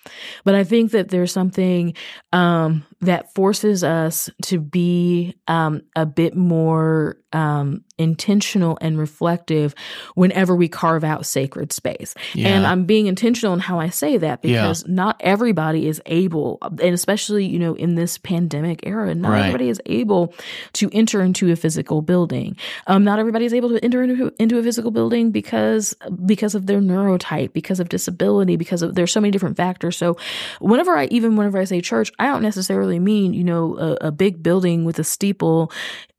[0.44, 1.94] But I think that there's something
[2.32, 9.74] um, that forces us to be um, a bit more um, intentional and reflective
[10.14, 12.14] whenever we carve out sacred space.
[12.32, 12.48] Yeah.
[12.48, 14.94] And I'm being intentional in how I say that because yeah.
[14.94, 19.40] not everybody is able, and especially, you know, in this pandemic era, not right.
[19.40, 20.34] everybody is able
[20.74, 22.56] to enter into a physical building.
[22.86, 26.66] Um, not everybody is able to enter into, into a physical building because because of
[26.66, 29.96] their neurotype, because of disability, because of there's so many different factors.
[29.96, 30.16] So
[30.60, 34.12] whenever I even whenever I say church, I don't necessarily mean, you know, a, a
[34.12, 35.70] big building with a steeple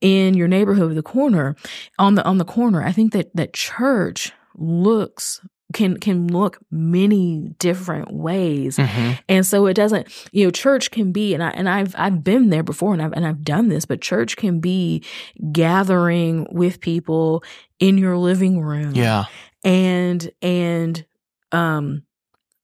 [0.02, 1.56] in your neighborhood, the corner
[2.00, 2.84] on the on the corner.
[2.84, 5.42] I think that that church looks
[5.74, 9.12] can can look many different ways mm-hmm.
[9.28, 12.50] and so it doesn't you know church can be and I and I've I've been
[12.50, 15.04] there before and I've and I've done this but church can be
[15.52, 17.44] gathering with people
[17.80, 19.26] in your living room yeah
[19.64, 21.04] and and
[21.52, 22.04] um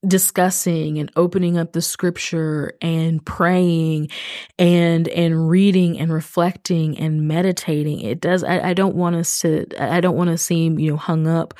[0.07, 4.09] discussing and opening up the scripture and praying
[4.57, 9.67] and and reading and reflecting and meditating it does i, I don't want us to
[9.79, 11.53] i don't want to seem you know hung up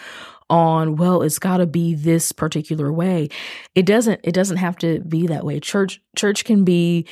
[0.51, 3.29] on well it's got to be this particular way.
[3.73, 5.59] It doesn't it doesn't have to be that way.
[5.59, 7.07] Church church can be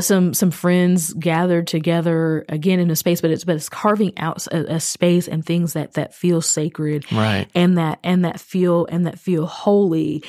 [0.00, 4.46] some some friends gathered together again in a space but it's but it's carving out
[4.48, 7.48] a, a, space and things that that feel sacred right.
[7.54, 10.22] and that and that feel and that feel holy.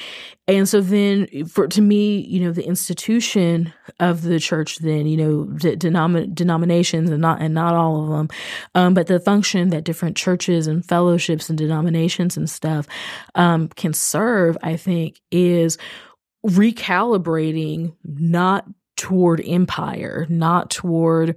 [0.47, 5.17] And so then for to me you know the institution of the church then you
[5.17, 8.29] know de- denom- denominations and not and not all of them
[8.75, 12.87] um, but the function that different churches and fellowships and denominations and stuff
[13.35, 15.77] um, can serve i think is
[16.45, 18.65] recalibrating not
[19.03, 21.35] toward empire, not toward,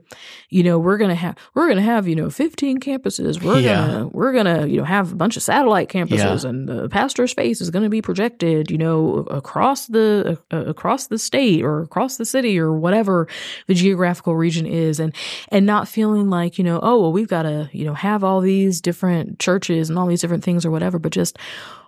[0.50, 3.42] you know, we're gonna have we're gonna have you know 15 campuses.
[3.42, 3.74] We're yeah.
[3.74, 6.48] gonna we're gonna you know have a bunch of satellite campuses, yeah.
[6.48, 11.18] and the pastor's face is gonna be projected, you know, across the uh, across the
[11.18, 13.26] state or across the city or whatever
[13.66, 15.12] the geographical region is, and
[15.48, 18.40] and not feeling like you know, oh well, we've got to you know have all
[18.40, 21.36] these different churches and all these different things or whatever, but just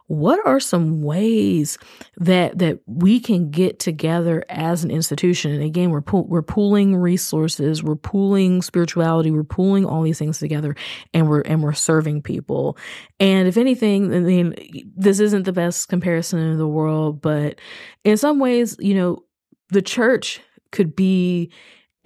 [0.08, 1.78] what are some ways
[2.16, 5.52] that that we can get together as an institution?
[5.52, 10.38] And again we're pool, we're pooling resources we're pooling spirituality we're pooling all these things
[10.38, 10.74] together
[11.14, 12.76] and we're and we're serving people.
[13.20, 14.54] And if anything i mean
[14.96, 17.60] this isn't the best comparison in the world but
[18.04, 19.22] in some ways you know
[19.68, 20.40] the church
[20.72, 21.50] could be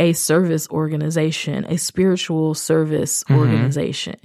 [0.02, 3.38] a service organization, a spiritual service mm-hmm.
[3.38, 4.16] organization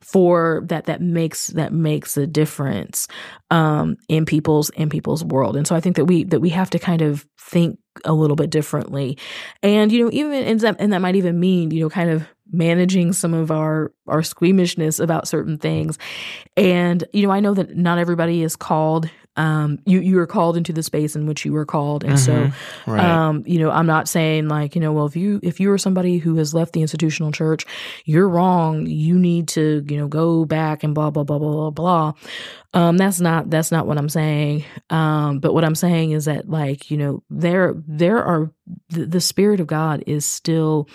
[0.00, 3.06] for that that makes that makes a difference
[3.50, 5.56] um, in people's in people's world.
[5.56, 8.36] And so I think that we that we have to kind of think a little
[8.36, 9.18] bit differently.
[9.62, 12.26] And you know, even and that, and that might even mean, you know, kind of
[12.50, 15.98] managing some of our our squeamishness about certain things.
[16.56, 20.56] And you know, I know that not everybody is called um, you you are called
[20.56, 22.52] into the space in which you were called, and mm-hmm.
[22.86, 23.04] so right.
[23.04, 25.78] um, you know I'm not saying like you know well if you if you are
[25.78, 27.66] somebody who has left the institutional church,
[28.04, 28.86] you're wrong.
[28.86, 32.12] You need to you know go back and blah blah blah blah blah blah.
[32.74, 34.64] Um, that's not that's not what I'm saying.
[34.90, 38.50] Um, but what I'm saying is that like you know there there are
[38.90, 40.88] the, the spirit of God is still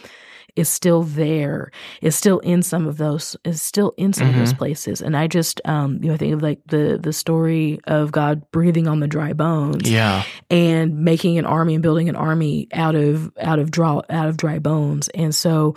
[0.59, 4.35] is still there, is still in some of those, is still in some mm-hmm.
[4.35, 4.57] of those mm-hmm.
[4.57, 5.01] places.
[5.01, 8.49] And I just, um, you know, I think of like the the story of God
[8.51, 12.95] breathing on the dry bones, yeah, and making an army and building an army out
[12.95, 15.07] of out of draw out of dry bones.
[15.09, 15.75] And so,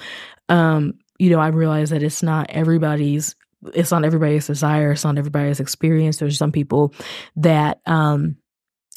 [0.49, 3.37] um, you know, I realize that it's not everybody's
[3.75, 6.19] it's not everybody's desire, it's not everybody's experience.
[6.19, 6.95] There's some people
[7.37, 8.37] that um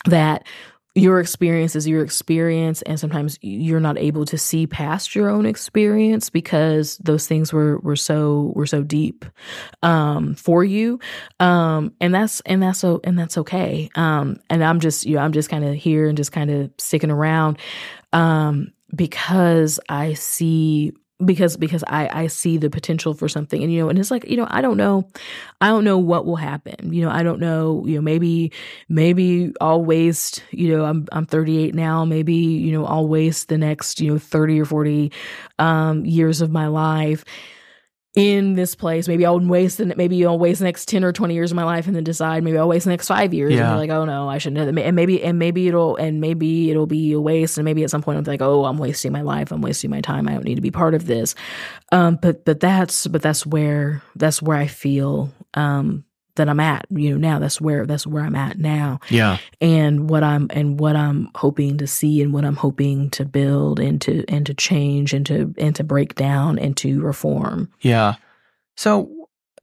[0.06, 0.46] that
[0.98, 5.46] your experience is your experience and sometimes you're not able to see past your own
[5.46, 9.26] experience because those things were were so were so deep
[9.84, 10.98] um, for you
[11.42, 15.22] um, and that's and that's so and that's okay um, and i'm just you know
[15.22, 17.60] i'm just kind of here and just kind of sticking around
[18.14, 23.84] um, because i see because because I I see the potential for something and you.
[23.84, 25.08] Know and it's like you know I don't know.
[25.62, 26.92] I don't know what will happen.
[26.92, 28.52] You know I don't know you know maybe
[28.90, 32.04] maybe I'll waste you know I'm I'm 38 now.
[32.04, 35.12] Maybe you know I'll waste the next you know 30 or 40
[35.60, 37.24] um years of my life
[38.16, 39.08] in this place.
[39.10, 41.66] Maybe I'll waste the maybe I'll waste the next ten or twenty years of my
[41.66, 43.54] life, and then decide maybe I'll waste the next five years.
[43.54, 43.70] Yeah.
[43.70, 44.58] And be like, oh no, I shouldn't.
[44.58, 47.58] have And maybe and maybe it'll and maybe it'll be a waste.
[47.58, 49.52] And maybe at some point I'm like, oh, I'm wasting my life.
[49.52, 50.28] I'm wasting my time.
[50.28, 51.36] I don't need to be part of this.
[51.92, 56.86] Um, but but that's but that's where that's where I feel um that I'm at.
[56.90, 59.38] You know, now that's where that's where I'm at now Yeah.
[59.62, 63.80] and what I'm and what I'm hoping to see and what I'm hoping to build
[63.80, 67.70] and to and to change and to and to break down and to reform.
[67.82, 68.16] Yeah.
[68.76, 69.10] So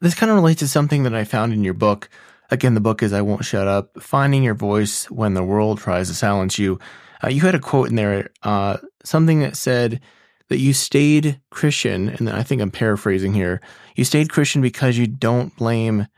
[0.00, 2.08] this kind of relates to something that I found in your book.
[2.50, 6.08] Again, the book is I Won't Shut Up Finding Your Voice When the World Tries
[6.08, 6.78] to Silence You.
[7.24, 10.00] Uh, you had a quote in there, uh, something that said
[10.48, 13.60] that you stayed Christian, and I think I'm paraphrasing here.
[13.94, 16.08] You stayed Christian because you don't blame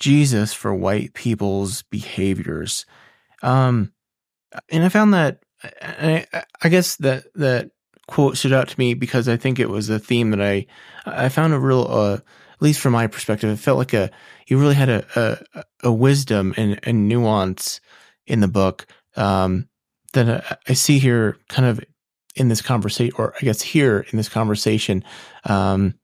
[0.00, 2.86] Jesus for white people's behaviors.
[3.42, 3.92] Um,
[4.70, 5.42] and I found that,
[5.82, 6.26] I,
[6.62, 7.70] I guess that, that
[8.08, 10.66] quote stood out to me because I think it was a theme that I,
[11.06, 14.10] I found a real, uh, at least from my perspective, it felt like a,
[14.46, 15.06] you really had a,
[15.54, 17.80] a, a wisdom and, and nuance
[18.26, 18.86] in the book,
[19.16, 19.68] um,
[20.12, 21.80] that I, I see here kind of
[22.34, 25.04] in this conversation, or I guess here in this conversation.
[25.44, 25.94] Um,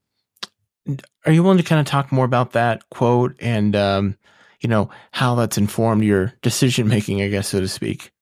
[1.24, 4.16] are you willing to kind of talk more about that quote and, um,
[4.61, 8.12] you know, how that's informed your decision making, I guess, so to speak?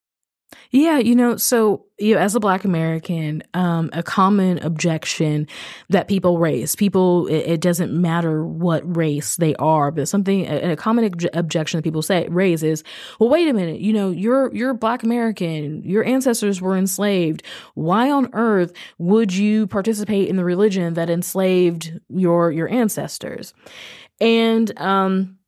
[0.70, 5.46] Yeah, you know, so you know, as a Black American, um, a common objection
[5.90, 10.72] that people raise, people, it, it, doesn't matter what race they are, but something, a,
[10.72, 12.82] a common obje- objection that people say raise is,
[13.20, 17.44] well, wait a minute, you know, you're you're Black American, your ancestors were enslaved.
[17.74, 23.54] Why on earth would you participate in the religion that enslaved your your ancestors?
[24.20, 25.38] And um,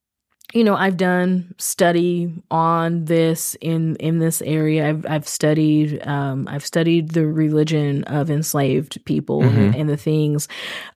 [0.57, 4.89] you know i've done study on this in in this area.
[4.89, 9.59] I've i've studied um, i've studied the religion of enslaved people mm-hmm.
[9.59, 10.49] and, and, the things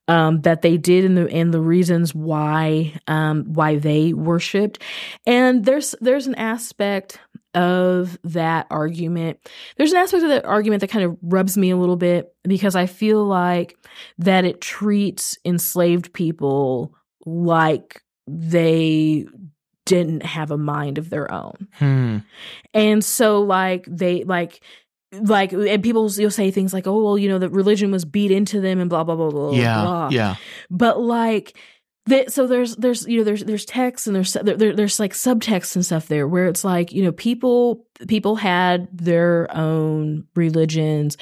[0.09, 4.83] um, that they did and the and the reasons why um, why they worshipped
[5.27, 7.19] and there's there's an aspect
[7.53, 9.39] of that argument.
[9.77, 12.77] There's an aspect of that argument that kind of rubs me a little bit because
[12.77, 13.77] i feel like
[14.19, 16.95] that it treats enslaved people
[17.27, 18.03] like
[18.39, 19.27] they
[19.87, 21.69] didn't have a mind of their own.
[21.73, 22.19] Hmm.
[22.73, 24.63] And so like they like
[25.13, 28.31] like and people you'll say things like, "Oh, well, you know, the religion was beat
[28.31, 29.83] into them and blah blah blah blah." Yeah.
[29.83, 30.09] Blah.
[30.11, 30.37] Yeah.
[30.71, 31.57] But like
[32.07, 35.75] that, so there's there's you know there's there's text and there's there, there's like subtext
[35.75, 41.17] and stuff there where it's like you know people people had their own religions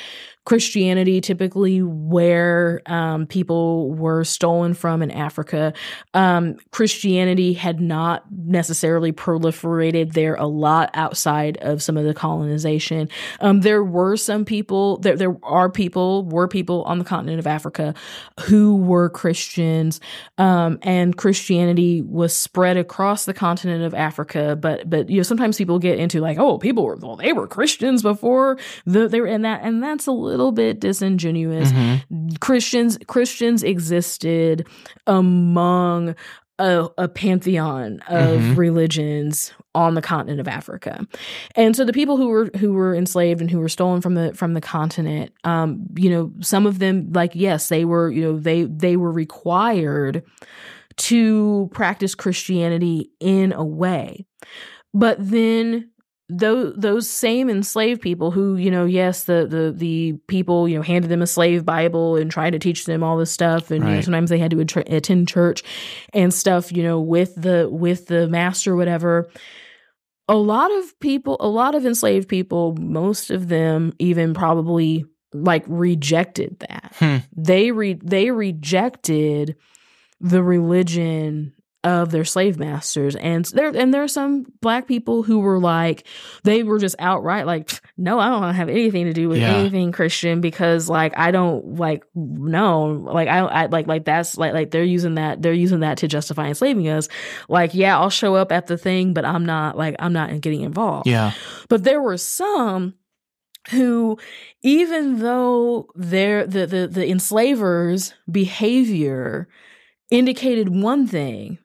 [0.48, 5.74] Christianity, typically where um, people were stolen from in Africa.
[6.14, 13.10] Um, Christianity had not necessarily proliferated there a lot outside of some of the colonization.
[13.40, 17.46] Um, there were some people, there, there are people, were people on the continent of
[17.46, 17.92] Africa
[18.40, 20.00] who were Christians,
[20.38, 24.56] um, and Christianity was spread across the continent of Africa.
[24.56, 27.46] But, but, you know, sometimes people get into like, oh, people were, well, they were
[27.46, 31.72] Christians before the, they were, and that, and that's a little little bit disingenuous.
[31.72, 32.36] Mm-hmm.
[32.40, 34.66] Christians Christians existed
[35.06, 36.14] among
[36.58, 38.54] a, a pantheon of mm-hmm.
[38.54, 41.06] religions on the continent of Africa,
[41.54, 44.32] and so the people who were who were enslaved and who were stolen from the
[44.34, 48.38] from the continent, um, you know, some of them, like yes, they were, you know,
[48.38, 50.24] they they were required
[50.96, 54.26] to practice Christianity in a way,
[54.92, 55.90] but then
[56.28, 60.82] those those same enslaved people who you know yes the the the people you know
[60.82, 63.90] handed them a slave bible and tried to teach them all this stuff and right.
[63.90, 65.62] you know, sometimes they had to att- attend church
[66.12, 69.28] and stuff you know with the with the master whatever
[70.28, 75.64] a lot of people a lot of enslaved people most of them even probably like
[75.66, 77.16] rejected that hmm.
[77.34, 79.56] they re- they rejected
[80.20, 81.54] the religion
[81.88, 83.16] of their slave masters.
[83.16, 86.06] And there and there are some black people who were like
[86.44, 89.38] they were just outright like no I don't want to have anything to do with
[89.38, 89.54] yeah.
[89.54, 94.52] anything Christian because like I don't like no like I, I like like that's like
[94.52, 97.08] like they're using that they're using that to justify enslaving us.
[97.48, 100.60] Like yeah I'll show up at the thing but I'm not like I'm not getting
[100.60, 101.06] involved.
[101.06, 101.32] Yeah.
[101.70, 102.94] But there were some
[103.70, 104.18] who
[104.62, 109.48] even though their the the, the enslavers behavior
[110.10, 111.58] indicated one thing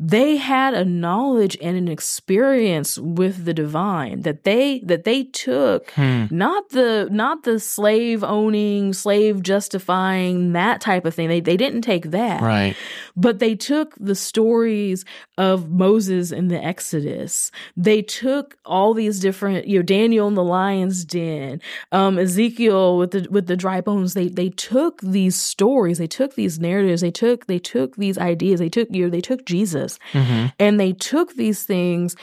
[0.00, 5.90] they had a knowledge and an experience with the divine that they that they took
[5.92, 6.24] Hmm.
[6.30, 11.82] not the not the slave owning slave justifying that type of thing they they didn't
[11.82, 12.74] take that Right.
[13.16, 15.04] but they took the stories
[15.36, 17.50] of Moses in the Exodus.
[17.76, 23.10] They took all these different, you know, Daniel in the lion's den, um, Ezekiel with
[23.10, 24.14] the with the dry bones.
[24.14, 28.60] They they took these stories, they took these narratives, they took they took these ideas,
[28.60, 32.16] they took you know, they took Jesus, hmm and they took these things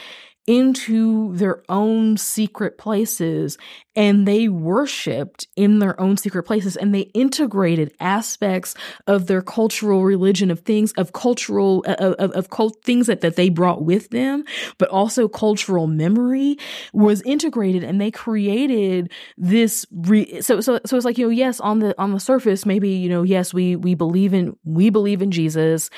[0.46, 3.56] into their own secret places
[3.94, 8.74] and they worshiped in their own secret places and they integrated aspects
[9.06, 13.36] of their cultural religion of things of cultural of, of, of cult things that, that
[13.36, 14.42] they brought with them
[14.78, 16.56] but also cultural memory
[16.92, 21.60] was integrated and they created this re- so so so it's like you know yes
[21.60, 25.22] on the on the surface maybe you know yes we we believe in we believe
[25.22, 25.88] in Jesus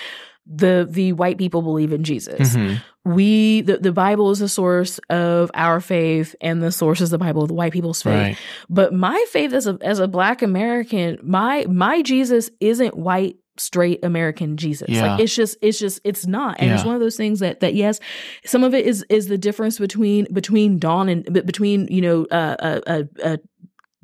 [0.46, 2.54] the the white people believe in Jesus.
[2.54, 2.74] Hmm
[3.04, 7.18] we the, the bible is the source of our faith and the source is the
[7.18, 8.12] bible of the white people's faith.
[8.12, 8.38] Right.
[8.70, 14.04] but my faith as a as a black american my my jesus isn't white straight
[14.04, 14.88] american jesus.
[14.88, 15.12] Yeah.
[15.12, 16.56] like it's just it's just it's not.
[16.58, 18.00] And it's one of those things that that yes
[18.44, 22.56] some of it is is the difference between between dawn and between you know uh
[22.58, 23.36] uh, uh, uh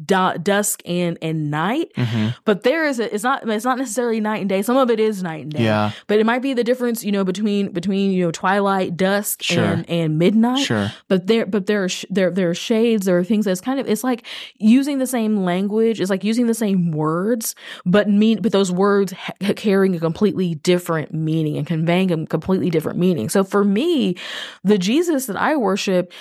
[0.06, 4.20] du- dusk and and night hmm but there is a it's not it's not necessarily
[4.20, 5.90] night and day some of it is night and day Yeah.
[6.06, 9.62] but it might be the difference you know between between you know twilight dusk Sure.
[9.64, 10.92] and and midnight Sure.
[11.08, 13.78] but there but there are sh- there there are shades there are things that's kind
[13.80, 14.24] of it's like
[14.58, 19.12] using the same language it's like using the same words but mean but those words
[19.12, 24.14] ha- carrying a completely different meaning and conveying a completely different meaning so for me
[24.64, 26.12] the jesus that i worship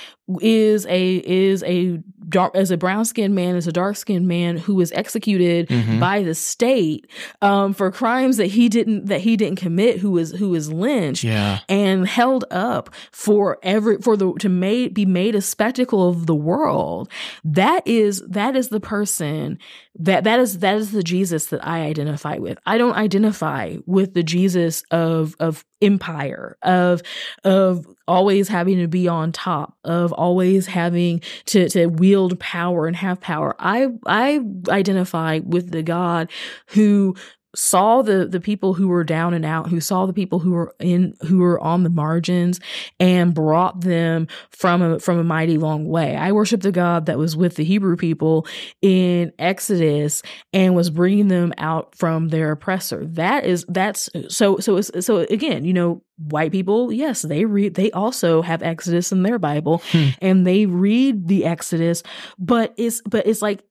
[0.42, 4.58] is a is a dark as a brown skinned man as a dark skinned man
[4.58, 6.00] who was executed Mhm.
[6.00, 7.08] by the state
[7.42, 11.24] um, for crimes that he didn't that he didn't commit who was who was lynched
[11.24, 11.60] Yeah.
[11.70, 16.36] and held up for every for the to made be made a spectacle of the
[16.36, 17.10] world
[17.46, 19.58] that is that is the person
[19.98, 24.14] that that is that is the jesus that i identify with i don't identify with
[24.14, 27.02] the jesus of of empire of
[27.44, 32.96] of always having to be on top of always having to to wield power and
[32.96, 33.56] have power.
[33.60, 36.30] I i identify with the god
[36.68, 37.16] who
[37.56, 40.76] saw the the people who were down and out who saw the people who were
[40.80, 42.60] in who were on the margins
[43.00, 47.18] and brought them from a from a mighty long way i worship the god that
[47.18, 48.46] was with the hebrew people
[48.84, 50.22] in exodus
[50.54, 55.66] and was bringing them out from their oppressor that is that's so so so again
[55.66, 60.10] you know white people yes they read they also have exodus in their bible Hmm.
[60.22, 62.04] and they read the exodus
[62.38, 63.64] but it's but it's like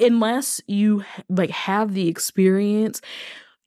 [0.00, 3.00] unless you like have the experience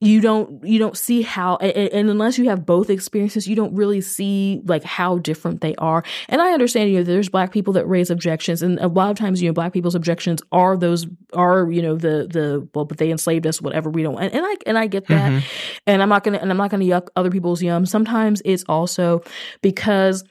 [0.01, 3.55] you don't you don't see how a- a- and unless you have both experiences you
[3.55, 6.03] don't really see like how different they are.
[6.27, 9.17] And i understand you know there's black people that raise objections and a lot of
[9.17, 12.97] times you know black people's objections are those are you know the the well but
[12.97, 15.31] they enslaved us whatever we don't and, and i and i get that.
[15.31, 15.43] Mhm.
[15.87, 17.85] and i'm not gonna and i'm not gonna yuck other people's yum.
[17.85, 19.21] Sometimes it's also
[19.61, 20.25] because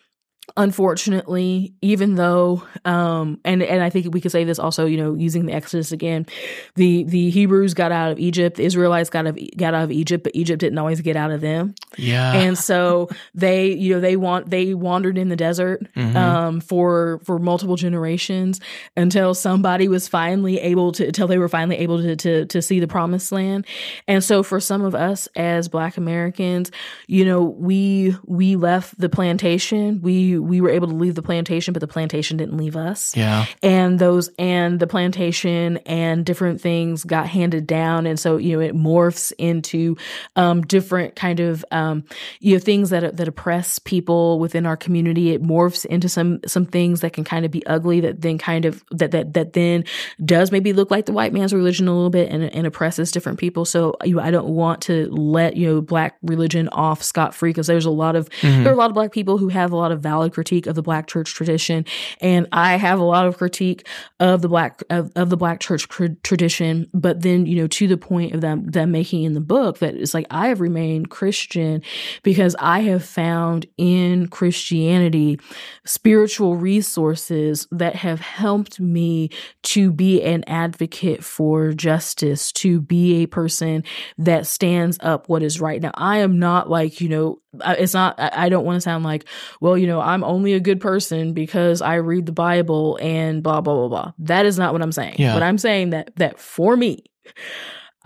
[0.56, 5.14] unfortunately even though um and and i think we could say this also you know
[5.14, 6.26] using the exodus again
[6.74, 9.90] the the hebrews got out of egypt the israelites got out of got out of
[9.92, 12.32] egypt but egypt didn't always get out of them Yeah.
[12.34, 16.14] and so they you know they want they wandered in the desert Mhm.
[16.16, 18.60] um for for multiple generations
[18.96, 22.80] until somebody was finally able to until they were finally able to to to see
[22.80, 23.66] the promised land
[24.08, 26.70] and so for some of us as black americans
[27.06, 31.72] you know we we left the plantation we we were able to leave the plantation
[31.72, 33.46] but the plantation didn't leave us yeah.
[33.62, 38.60] and those and the plantation and different things got handed down and so you know
[38.60, 39.96] it morphs into
[40.36, 42.04] um different kind of um
[42.40, 46.64] you know things that that oppress people within our community it morphs into some some
[46.64, 49.84] things that can kind of be ugly that then kind of that that that then
[50.24, 53.38] does maybe look like the white man's religion a little bit and, and oppresses different
[53.38, 57.34] people so you know, I don't want to let you know black religion off scot
[57.34, 58.64] free because there's a lot of Mhm.
[58.64, 60.74] there are a lot of black people who have a lot of valid critique of
[60.74, 61.84] the black church tradition
[62.20, 63.86] and i have a lot of critique
[64.20, 67.86] of the black of, of the black church cr- tradition but then you know to
[67.86, 71.10] the point of them them making in the book that it's like i have remained
[71.10, 71.82] christian
[72.22, 75.38] because i have found in christianity
[75.84, 79.30] spiritual resources that have helped me
[79.62, 83.84] to be an advocate for justice to be a person
[84.18, 85.80] that stands up what is right.
[85.80, 89.24] Now i am not like you know it's not i don't want to sound like
[89.60, 93.60] well you know i'm only a good person because i read the bible and blah
[93.60, 95.34] blah blah blah that is not what i'm saying Yeah.
[95.34, 97.04] but i'm saying that that for me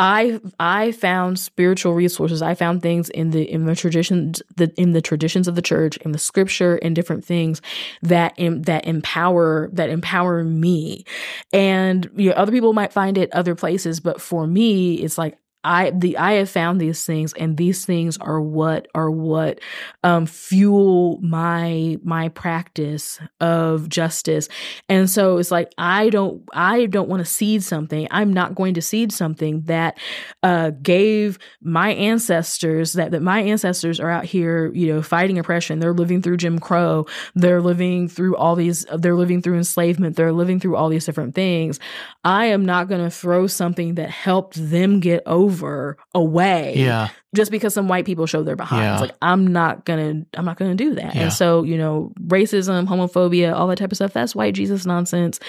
[0.01, 2.41] I I found spiritual resources.
[2.41, 5.97] I found things in the in the traditions the in the traditions of the church,
[5.99, 7.61] in the scripture, and different things
[8.03, 11.05] that em, that empower that empower me.
[11.53, 15.37] And you know, other people might find it other places, but for me, it's like
[15.65, 19.59] I the I have found these things and these things are what are what
[20.05, 24.49] um fuel my my practice of justice.
[24.89, 28.07] And so it's like I don't I don't want to cede something.
[28.13, 29.99] I'm not going to cede something that
[30.45, 35.81] uh gave my ancestors that that my ancestors are out here, you know, fighting oppression.
[35.81, 37.07] They're living through Jim Crow.
[37.35, 40.15] They're living through all these they're living through enslavement.
[40.15, 41.81] They're living through all these different things.
[42.23, 47.09] I am not going to throw something that helped them get over over away Yeah.
[47.35, 48.83] just because some white people show their behinds.
[48.85, 49.01] Yeah.
[49.01, 51.15] Like I'm not gonna I'm not gonna do that.
[51.15, 51.23] Yeah.
[51.23, 55.41] And so, you know, racism, homophobia, all that type of stuff, that's white Jesus nonsense.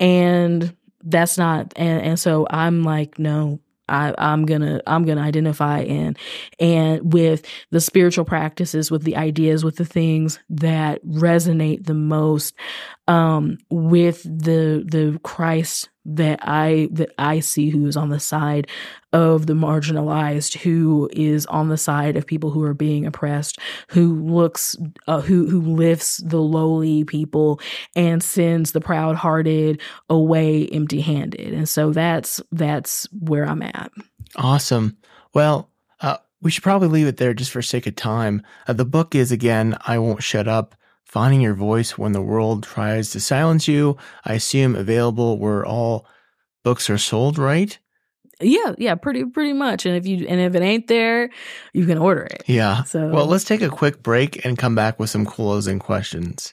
[0.00, 5.80] And that's not and, and so I'm like, no, I, I'm gonna I'm gonna identify
[5.80, 6.16] in
[6.58, 12.54] and with the spiritual practices, with the ideas, with the things that resonate the most
[13.08, 18.68] um, with the the Christ that I that I see who is on the side
[19.12, 24.14] of the marginalized, who is on the side of people who are being oppressed, who
[24.24, 24.76] looks
[25.06, 27.60] uh, who who lifts the lowly people
[27.94, 31.52] and sends the proud hearted away empty handed.
[31.52, 33.90] And so that's that's where I'm at.
[34.36, 34.96] Awesome.
[35.34, 38.42] Well, uh, we should probably leave it there just for sake of time.
[38.66, 40.74] Uh, the book is again, I Won't Shut Up
[41.06, 43.96] Finding Your Voice When the World Tries to Silence You.
[44.24, 46.06] I assume available where all
[46.64, 47.78] books are sold, right?
[48.40, 49.86] Yeah, yeah, pretty pretty much.
[49.86, 51.30] And if you and if it ain't there,
[51.72, 52.42] you can order it.
[52.46, 52.82] Yeah.
[52.82, 56.52] So Well, let's take a quick break and come back with some closing questions.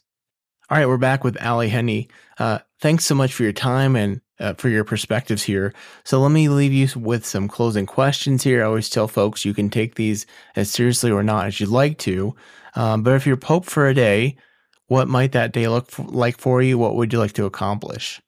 [0.70, 2.08] All right, we're back with Ally Henny.
[2.40, 5.74] Uh, thanks so much for your time and uh, for your perspectives here.
[6.06, 8.64] So let me leave you with some closing questions here.
[8.64, 10.26] I always tell folks you can take these
[10.56, 12.36] as seriously or not as you'd like to.
[12.76, 14.36] Um, but if you're Pope for a day,
[14.88, 16.78] what might that day look f- like for you?
[16.78, 18.22] What would you like to accomplish?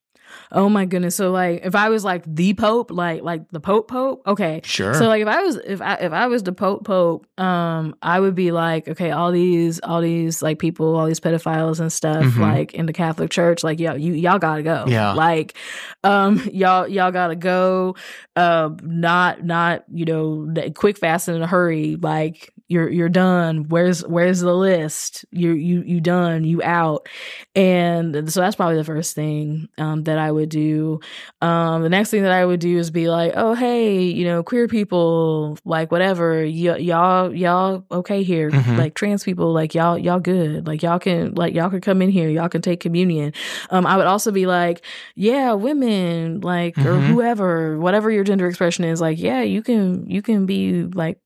[0.52, 1.16] Oh my goodness.
[1.16, 4.62] So like if I was like the Pope, like like the Pope Pope, okay.
[4.64, 4.94] Sure.
[4.94, 8.20] So like if I was if I if I was the Pope Pope, um, I
[8.20, 12.24] would be like, okay, all these all these like people, all these pedophiles and stuff,
[12.24, 12.38] Mhm.
[12.40, 14.86] like in the Catholic Church, like y'all you y'all gotta go.
[14.88, 15.14] Yeah.
[15.14, 15.58] Like
[16.04, 17.96] um y'all y'all gotta go.
[18.36, 21.96] Uh not not, you know, quick fast and in a hurry.
[21.96, 23.66] Like you're you're done.
[23.70, 25.26] Where's where's the list?
[25.32, 27.08] You you you done, you out.
[27.56, 31.00] And so that's probably the first thing um that I would do.
[31.42, 34.44] Um the next thing that I would do is be like, "Oh, hey, you know,
[34.44, 38.52] queer people, like whatever, y- y'all y'all okay here.
[38.52, 38.78] Mhm.
[38.78, 40.68] Like trans people, like y'all y'all good.
[40.68, 43.34] Like y'all can like y'all can come in here, y'all can take communion."
[43.70, 44.84] Um I would also be like,
[45.16, 47.08] "Yeah, women, like or Mhm.
[47.08, 51.20] whoever, whatever your gender expression is, like, yeah, you can you can be like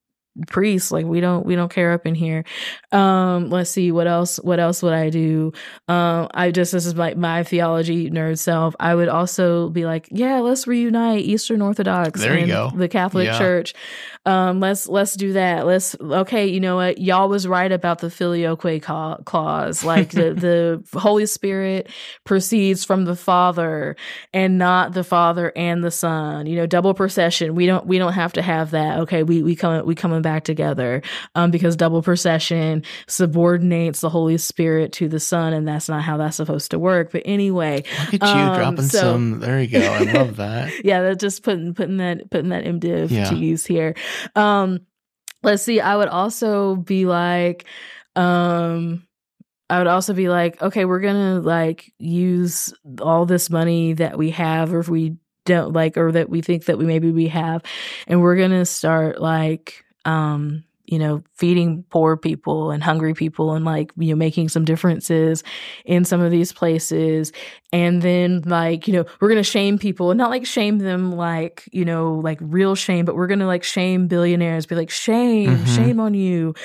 [0.48, 2.46] priests like we don't we don't care up in here.
[2.92, 5.52] Um let's see what else what else would i do?
[5.88, 8.74] Um i just this is my my theology nerd self.
[8.80, 12.72] I would also be like yeah let's reunite eastern orthodox There you and go.
[12.74, 13.38] the catholic Yeah.
[13.38, 13.74] church.
[14.26, 15.66] Um let's let's do that.
[15.66, 17.00] Let's okay you know what?
[17.00, 18.82] Y'all was right about the filioque
[19.26, 19.84] clause.
[19.84, 20.34] Like the
[20.94, 21.90] the holy spirit
[22.24, 23.98] proceeds from the father
[24.34, 26.46] and not the father and the son.
[26.46, 27.56] You know double procession.
[27.56, 29.00] We don't we don't have to have that.
[29.02, 31.02] Okay we we come we coming back together
[31.34, 36.16] um because double procession subordinates the holy spirit to the son and that's not how
[36.18, 37.78] that's supposed to work but anyway
[38.12, 39.40] Look at you um, dropping so- some.
[39.40, 39.80] There you go.
[39.82, 40.86] I love that.
[40.86, 43.30] yeah that's just putting putting that putting that mdiv Yeah.
[43.30, 43.96] to use here
[44.36, 44.80] um
[45.42, 47.66] let's see i would also be like
[48.16, 49.04] um
[49.72, 52.74] I would also be like, okay, we're gonna like use
[53.04, 56.66] all this money that we have, or if we don't like, or that we think
[56.66, 57.62] that we maybe we have,
[58.08, 63.64] and we're gonna start like, um, you know, feeding poor people and hungry people, and
[63.64, 65.44] like, you know, making some differences
[65.86, 67.32] in some of these places,
[67.72, 71.70] and then like, you know, we're gonna shame people, and not like shame them like,
[71.72, 75.76] you know, like real shame, but we're gonna like shame billionaires, be like, shame, Mhm.
[75.76, 76.56] shame on you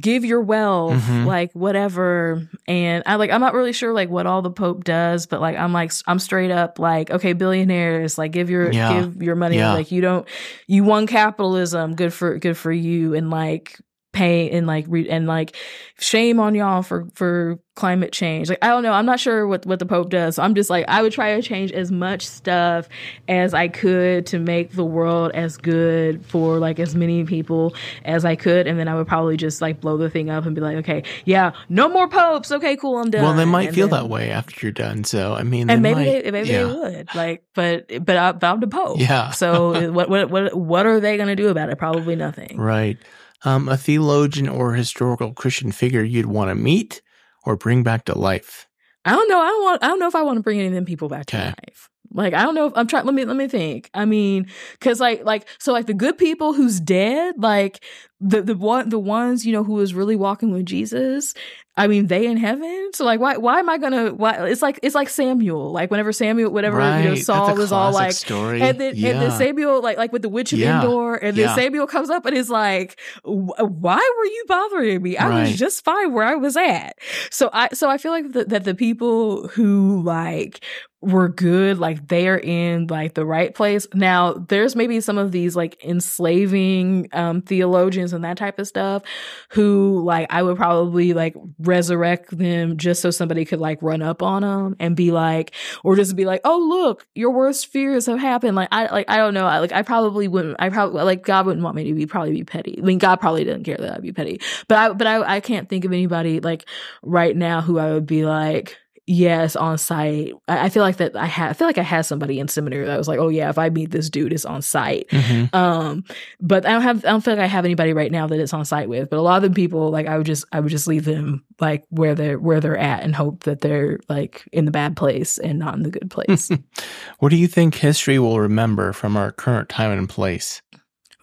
[0.00, 1.26] give your wealth Mhm.
[1.26, 5.26] like whatever and i like i'm not really sure like what all the pope does
[5.26, 9.00] but like i'm like i'm straight up like okay billionaires like give your Yeah.
[9.02, 9.74] give your money Yeah.
[9.74, 10.26] like you don't
[10.66, 13.78] you won capitalism good for good for you and like
[14.12, 15.56] pain and like re- and like
[15.98, 18.50] shame on y'all for for climate change.
[18.50, 18.92] Like i don't know.
[18.92, 20.36] I'm not sure what what the pope does.
[20.36, 22.88] So i'm just like i would try to change as much stuff
[23.28, 28.26] as i could to make the world as good for like as many people as
[28.26, 28.66] i could.
[28.66, 31.02] And then i would probably just like blow the thing up and be like okay
[31.24, 32.52] yeah no more popes.
[32.52, 32.98] Okay cool.
[32.98, 35.04] I'm done well they might and feel then, that way after you're done.
[35.04, 36.64] So i mean and maybe might, they, maybe yeah.
[36.64, 39.00] they would like but but I, i'm the pope.
[39.00, 39.30] Yeah.
[39.30, 41.78] so what what what what are they gonna do about it?
[41.78, 42.58] Probably nothing.
[42.58, 42.98] Right
[43.44, 47.02] um, a theologian or historical christian figure you'd want to meet
[47.44, 48.68] or bring back to life
[49.04, 49.40] I don't know.
[49.40, 49.84] I don't want.
[49.84, 51.90] I don't know if I want to bring any of them people back to life.
[52.14, 52.66] Like I don't know.
[52.66, 53.04] if I'm trying.
[53.04, 53.90] Let me let me think.
[53.94, 57.82] I mean, because like like so like the good people who's dead, like
[58.22, 61.34] the the one the ones you know who was really walking with Jesus.
[61.74, 62.90] I mean, they in heaven.
[62.92, 64.12] So like, why why am I gonna?
[64.12, 65.72] Why it's like it's like Samuel.
[65.72, 68.12] Like whenever Samuel, whatever right you know, Saul was all like.
[68.12, 69.08] story And then, yeah.
[69.12, 70.82] and then Samuel, like, like with the witch of Yeah.
[70.82, 71.54] Endor, and then Yeah.
[71.54, 75.16] Samuel comes up and is like, "Why were you bothering me?
[75.16, 75.40] I Right.
[75.48, 76.98] was just fine where I was at."
[77.30, 80.62] So I, so I feel like the, that the people who like
[81.00, 83.86] were good, like they are in like the right place.
[83.94, 89.02] Now, there's maybe some of these like enslaving um theologians and that type of stuff
[89.50, 94.22] who like I would probably like resurrect them just so somebody could like run up
[94.22, 95.52] on them and be like,
[95.84, 99.16] or just be like, "Oh, look, your worst fears have happened." Like I like I
[99.16, 99.46] don't know.
[99.46, 100.56] I like I probably wouldn't.
[100.58, 102.78] I probably like God wouldn't want me to be probably be petty.
[102.78, 104.40] I mean, God probably didn't care that I'd be petty.
[104.68, 106.66] But I but I I can't think of anybody like
[107.02, 108.78] right now who I would be like.
[109.14, 110.32] Yes, on sight.
[110.48, 111.50] I, I feel like that I had.
[111.50, 113.68] I feel like I had somebody in seminary that was like, "Oh yeah, if I
[113.68, 115.54] meet this dude, it's on sight." Mhm.
[115.54, 116.04] Um,
[116.40, 117.04] but I don't have.
[117.04, 119.10] I don't feel like I have anybody right now that it's on sight with.
[119.10, 121.44] But a lot of the people, like, I would just, I would just leave them
[121.60, 125.36] like where they're where they're at and hope that they're like in the bad place
[125.36, 126.50] and not in the good place.
[127.18, 130.62] what do you think history will remember from our current time and place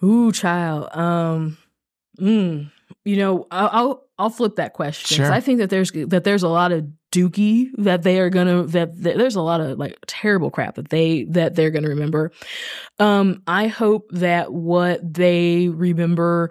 [0.02, 0.88] Ooh, child.
[0.96, 1.58] Um,
[2.18, 2.70] mm,
[3.04, 5.16] you know, I'll I'll, I'll flip that question.
[5.16, 5.32] Sure.
[5.32, 9.02] I think that there's that there's a lot of dookie that they are gonna that,
[9.02, 12.32] that there's a lot of like terrible crap that they that they're gonna remember.
[12.98, 16.50] Um, I hope that what they remember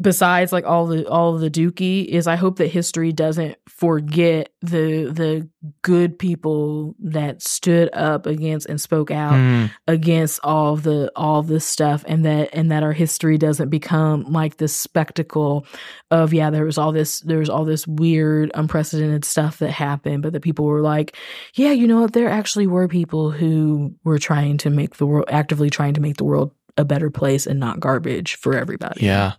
[0.00, 5.10] besides like all the all the dookie is I hope that history doesn't forget the
[5.12, 5.48] the
[5.82, 9.66] good people that stood up against and spoke out Hmm.
[9.86, 14.56] against all the all this stuff and that and that our history doesn't become like
[14.56, 15.66] this spectacle
[16.10, 20.22] of yeah there was all this there was all this weird unprecedented stuff that happened
[20.22, 21.16] but the people were like
[21.54, 25.26] yeah you know what there actually were people who were trying to make the world
[25.28, 29.32] actively trying to make the world a better place and not garbage for everybody Yeah.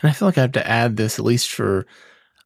[0.00, 1.86] And I feel like I have to add this, at least for,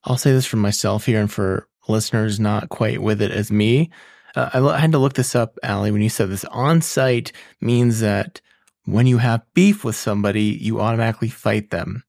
[0.04, 3.90] I'll say this for myself here and for listeners not quite with it as me.
[4.36, 6.44] Uh, I, lo- I had to look this up, Ally, when you said this.
[6.44, 8.40] On sight means that
[8.84, 12.04] when you have beef with somebody, you automatically fight them.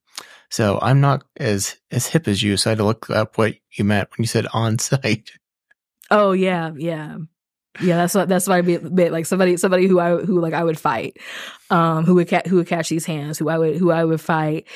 [0.50, 2.58] So I'm not as, as hip as you.
[2.58, 5.32] So I had to look up what you meant when you said on sight.
[6.10, 7.18] Oh yeah, yeah,
[7.80, 7.98] yeah.
[7.98, 8.94] That's what that's what I mean.
[8.96, 11.18] meant, Like somebody, somebody who I who like I would fight,
[11.70, 14.20] um, who would ca- who would catch these hands, who I would who I would
[14.22, 14.68] fight.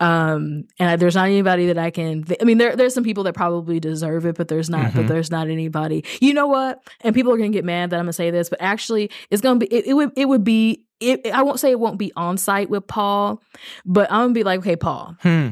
[0.00, 2.24] Um, and I, there's not anybody that I can.
[2.24, 4.92] Th- I mean, there there's some people that probably deserve it, but there's not.
[4.94, 5.08] But Mhm.
[5.08, 6.04] there's not anybody.
[6.20, 6.82] You know what?
[7.02, 9.60] And people are gonna get mad that I'm gonna say this, but actually, it's gonna
[9.60, 9.66] be.
[9.66, 10.84] It, it would it would be.
[10.98, 13.40] It, I won't say it won't be on sight with Paul,
[13.84, 15.48] but I'm gonna be like, okay, Paul, Hmm.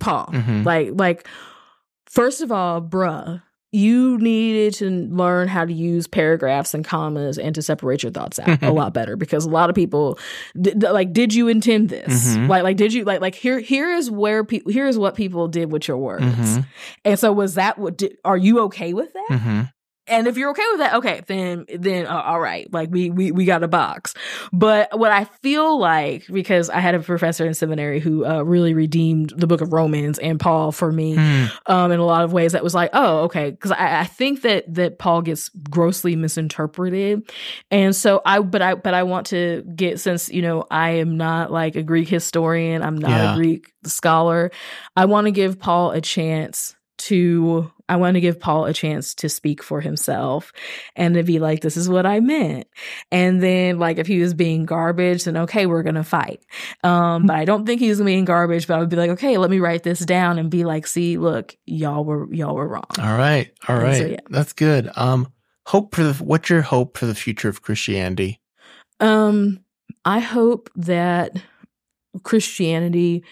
[0.00, 0.26] Paul.
[0.32, 0.64] Mhm.
[0.64, 1.26] Like, like,
[2.06, 3.42] first of all, bruh,
[3.76, 8.38] you needed to learn how to use paragraphs and commas and to separate your thoughts
[8.38, 10.18] out a lot better because a lot of people,
[10.60, 12.36] d- d- like, did you intend this?
[12.36, 12.48] Mhm.
[12.48, 15.46] Like, like, did you like, like, here, here is where people, here is what people
[15.48, 16.24] did with your words.
[16.24, 16.66] Mhm.
[17.04, 17.96] And so, was that what?
[17.98, 19.26] Did, are you okay with that?
[19.30, 19.72] Mhm.
[20.08, 23.32] And if you're okay with that, okay, then then uh, all right, like we we
[23.32, 24.14] we got a box.
[24.52, 28.72] But what I feel like because I had a professor in seminary who uh, really
[28.74, 31.44] redeemed the Book of Romans and Paul for me Hmm.
[31.66, 32.52] um, in a lot of ways.
[32.52, 37.28] That was like, oh, okay, because I, I think that that Paul gets grossly misinterpreted,
[37.70, 41.16] and so I but I but I want to get since you know I am
[41.16, 43.32] not like a Greek historian, I'm not Yeah.
[43.32, 44.50] a Greek scholar.
[44.96, 46.74] I want to give Paul a chance
[47.06, 50.52] to I want to give Paul a chance to speak for himself
[50.96, 52.66] and to be like, this is what I meant.
[53.12, 56.44] And then like if he was being garbage, then okay, we're gonna fight.
[56.82, 59.38] Um, but I don't think he was being garbage, but I would be like, okay,
[59.38, 62.90] let me write this down and be like, see, look, y'all were y'all were wrong.
[62.98, 63.52] All right.
[63.68, 63.98] All right.
[63.98, 64.20] So, yeah.
[64.30, 64.90] That's good.
[64.96, 65.32] Um,
[65.66, 68.40] hope for the, what's your hope for the future of Christianity?
[68.98, 69.60] Um,
[70.04, 71.40] I hope that
[72.22, 73.22] Christianity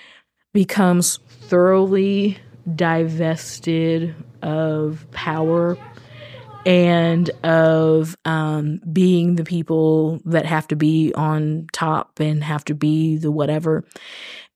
[0.52, 1.18] becomes
[1.48, 2.38] thoroughly
[2.72, 5.76] divested of power
[6.66, 12.74] and of um, being the people that have to be on top and have to
[12.74, 13.84] be the whatever.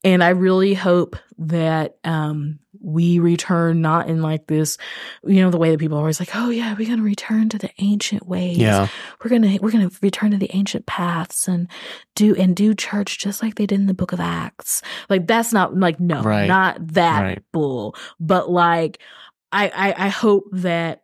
[0.05, 4.79] And I really hope that um, we return not in like this,
[5.25, 7.59] you know, the way that people are always like, oh yeah, we're gonna return to
[7.59, 8.59] the ancient ways.
[8.59, 8.89] Yeah.
[9.23, 11.69] We're gonna we're gonna return to the ancient paths and
[12.15, 14.83] do and do church just like they did in the book of Acts.
[15.09, 16.47] Like that's not like no, Right.
[16.47, 17.43] not that Right.
[17.53, 17.95] bull.
[18.21, 19.01] But like
[19.53, 21.03] I, I I hope that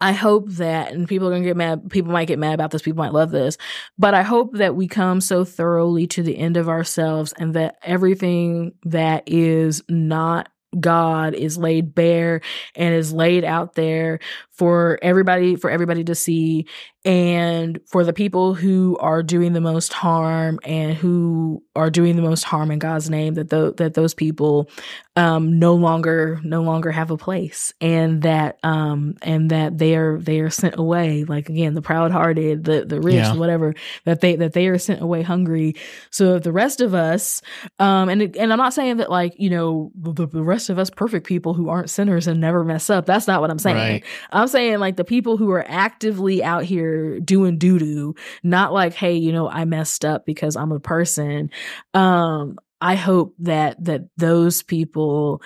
[0.00, 1.90] I hope that, and people are gonna get mad.
[1.90, 2.82] People might get mad about this.
[2.82, 3.58] People might love this,
[3.98, 7.78] but I hope that we come so thoroughly to the end of ourselves, and that
[7.82, 12.40] everything that is not God is laid bare
[12.74, 14.18] and is laid out there
[14.50, 16.66] for everybody for everybody to see
[17.04, 22.22] and for the people who are doing the most harm and who are doing the
[22.22, 24.68] most harm in God's name that tho- that those people
[25.16, 30.18] um no longer no longer have a place and that um and that they are
[30.18, 33.34] they are sent away like again the proud hearted the the rich Yeah.
[33.34, 33.74] whatever
[34.04, 35.74] that they that they are sent away hungry
[36.10, 37.42] so if the rest of us
[37.78, 40.90] um and and I'm not saying that like you know the, the rest of us
[40.90, 44.04] perfect people who aren't sinners and never mess up that's not what I'm saying Right.
[44.32, 46.87] I'm saying like the people who are actively out here
[47.20, 51.50] doing doo doo, not like, hey, you know, I messed up because I'm a person.
[51.94, 55.42] Um, I hope that that those people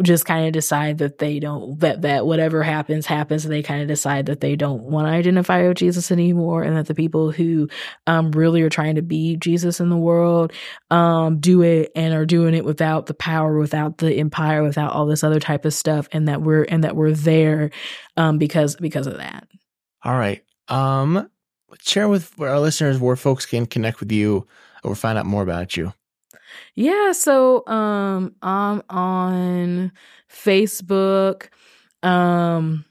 [0.00, 3.82] just kind of decide that they don't that that whatever happens happens and they kind
[3.82, 7.30] of decide that they don't want to identify with Jesus anymore and that the people
[7.30, 7.68] who
[8.06, 10.52] um really are trying to be Jesus in the world
[10.90, 15.06] um do it and are doing it without the power without the empire without all
[15.06, 17.70] this other type of stuff and that we're and that we're there
[18.16, 19.46] um because because of that
[20.04, 20.42] All right.
[20.68, 21.28] Um,
[21.80, 24.46] share with our listeners where folks can connect with you
[24.84, 25.92] or find out more about you.
[26.74, 29.92] Yeah, so um I'm on
[30.30, 31.48] Facebook.
[32.02, 32.84] Um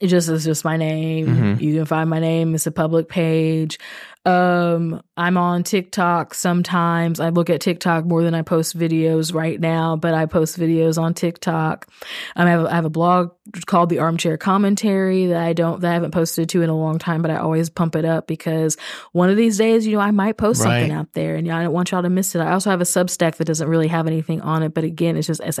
[0.00, 1.26] it just is just my name.
[1.26, 1.60] Mhm.
[1.60, 2.54] You can find my name.
[2.54, 3.78] It's a public page.
[4.26, 7.20] Um I'm on TikTok sometimes.
[7.20, 11.00] I look at TikTok more than I post videos right now, but I post videos
[11.00, 11.88] on TikTok.
[12.34, 13.32] Um, I have I have a blog
[13.64, 16.98] called The Armchair Commentary that I don't that I haven't posted to in a long
[16.98, 18.76] time, but I always pump it up because
[19.12, 21.72] one of these days, you know, I might post something out there and I don't
[21.72, 22.40] want y'all to miss it.
[22.40, 25.28] I also have a Substack that doesn't really have anything on it, but again, it's
[25.28, 25.58] just it's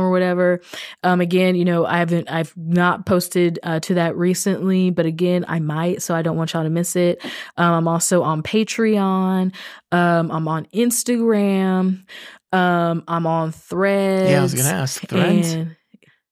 [0.00, 0.60] or whatever.
[1.02, 5.44] Um, again, you know, I haven't, I've not posted uh, to that recently, but again,
[5.48, 7.24] I might, so I don't want y'all to miss it.
[7.56, 9.54] Um, I'm also on Patreon.
[9.92, 12.04] Um, I'm on Instagram.
[12.52, 14.30] Um, I'm on Threads.
[14.30, 15.06] Yeah, I was gonna ask.
[15.06, 15.52] Threads.
[15.54, 15.76] And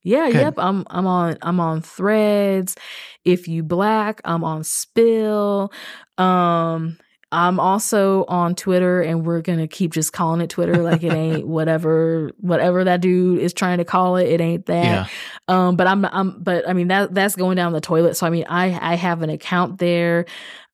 [0.05, 0.41] yeah, Good.
[0.41, 0.55] yep.
[0.59, 2.77] I'm I'm on I'm on Threads.
[3.25, 5.73] If you black, I'm on Spill.
[6.19, 6.99] Um
[7.33, 11.47] I'm also on Twitter and we're gonna keep just calling it Twitter like it ain't
[11.49, 14.29] whatever whatever that dude is trying to call it.
[14.29, 14.85] It ain't that.
[14.85, 15.07] yeah.
[15.49, 18.17] Um, but I'm, I'm, but I mean that that's going down the toilet.
[18.17, 20.27] So I mean, I I have an account there.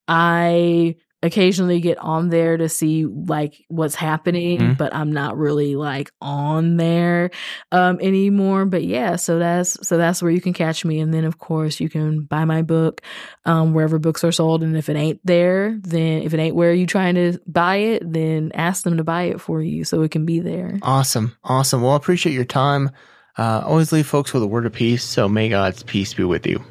[0.09, 4.79] I occasionally get on there to see like what's happening, Mhm.
[4.79, 7.31] but I'm not really like on there
[7.73, 8.67] um anymore.
[8.67, 11.01] But yeah, so that's so that's where you can catch me.
[11.01, 13.01] And then of course you can buy my book
[13.45, 14.63] um wherever books are sold.
[14.63, 18.13] And if it ain't there, then if it ain't where you trying to buy it,
[18.13, 20.79] then ask them to buy it for you so it can be there.
[20.83, 21.37] Awesome.
[21.43, 21.83] Awesome.
[21.83, 22.91] Well, I appreciate your time.
[23.37, 25.03] Uh, always leave folks with a word of peace.
[25.03, 26.63] So may God's peace be with you.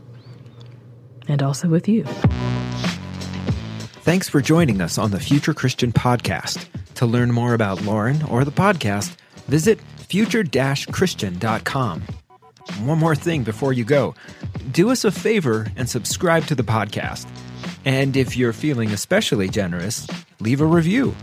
[1.28, 2.06] And also with you.
[4.08, 6.66] Thanks for joining us on the Future Christian Podcast.
[6.94, 12.02] To learn more about Lauren or the podcast, visit future-christian.com.
[12.84, 14.16] One more thing before you go.
[14.72, 17.28] Do us a favor and subscribe to the podcast.
[17.84, 20.08] And if you're feeling especially generous,
[20.40, 21.14] leave a review.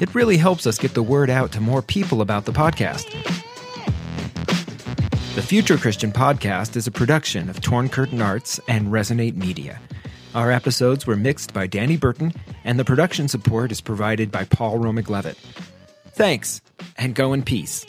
[0.00, 3.12] It really helps us get the word out to more people about the podcast.
[5.34, 9.78] The Future Christian Podcast is a production of Torn Curtain Arts and Resonate Media.
[10.34, 12.32] Our episodes were mixed by Danny Burton,
[12.64, 15.36] and the production support is provided by Paul Romig Levitt.
[16.12, 16.62] Thanks,
[16.96, 17.84] and go in peace.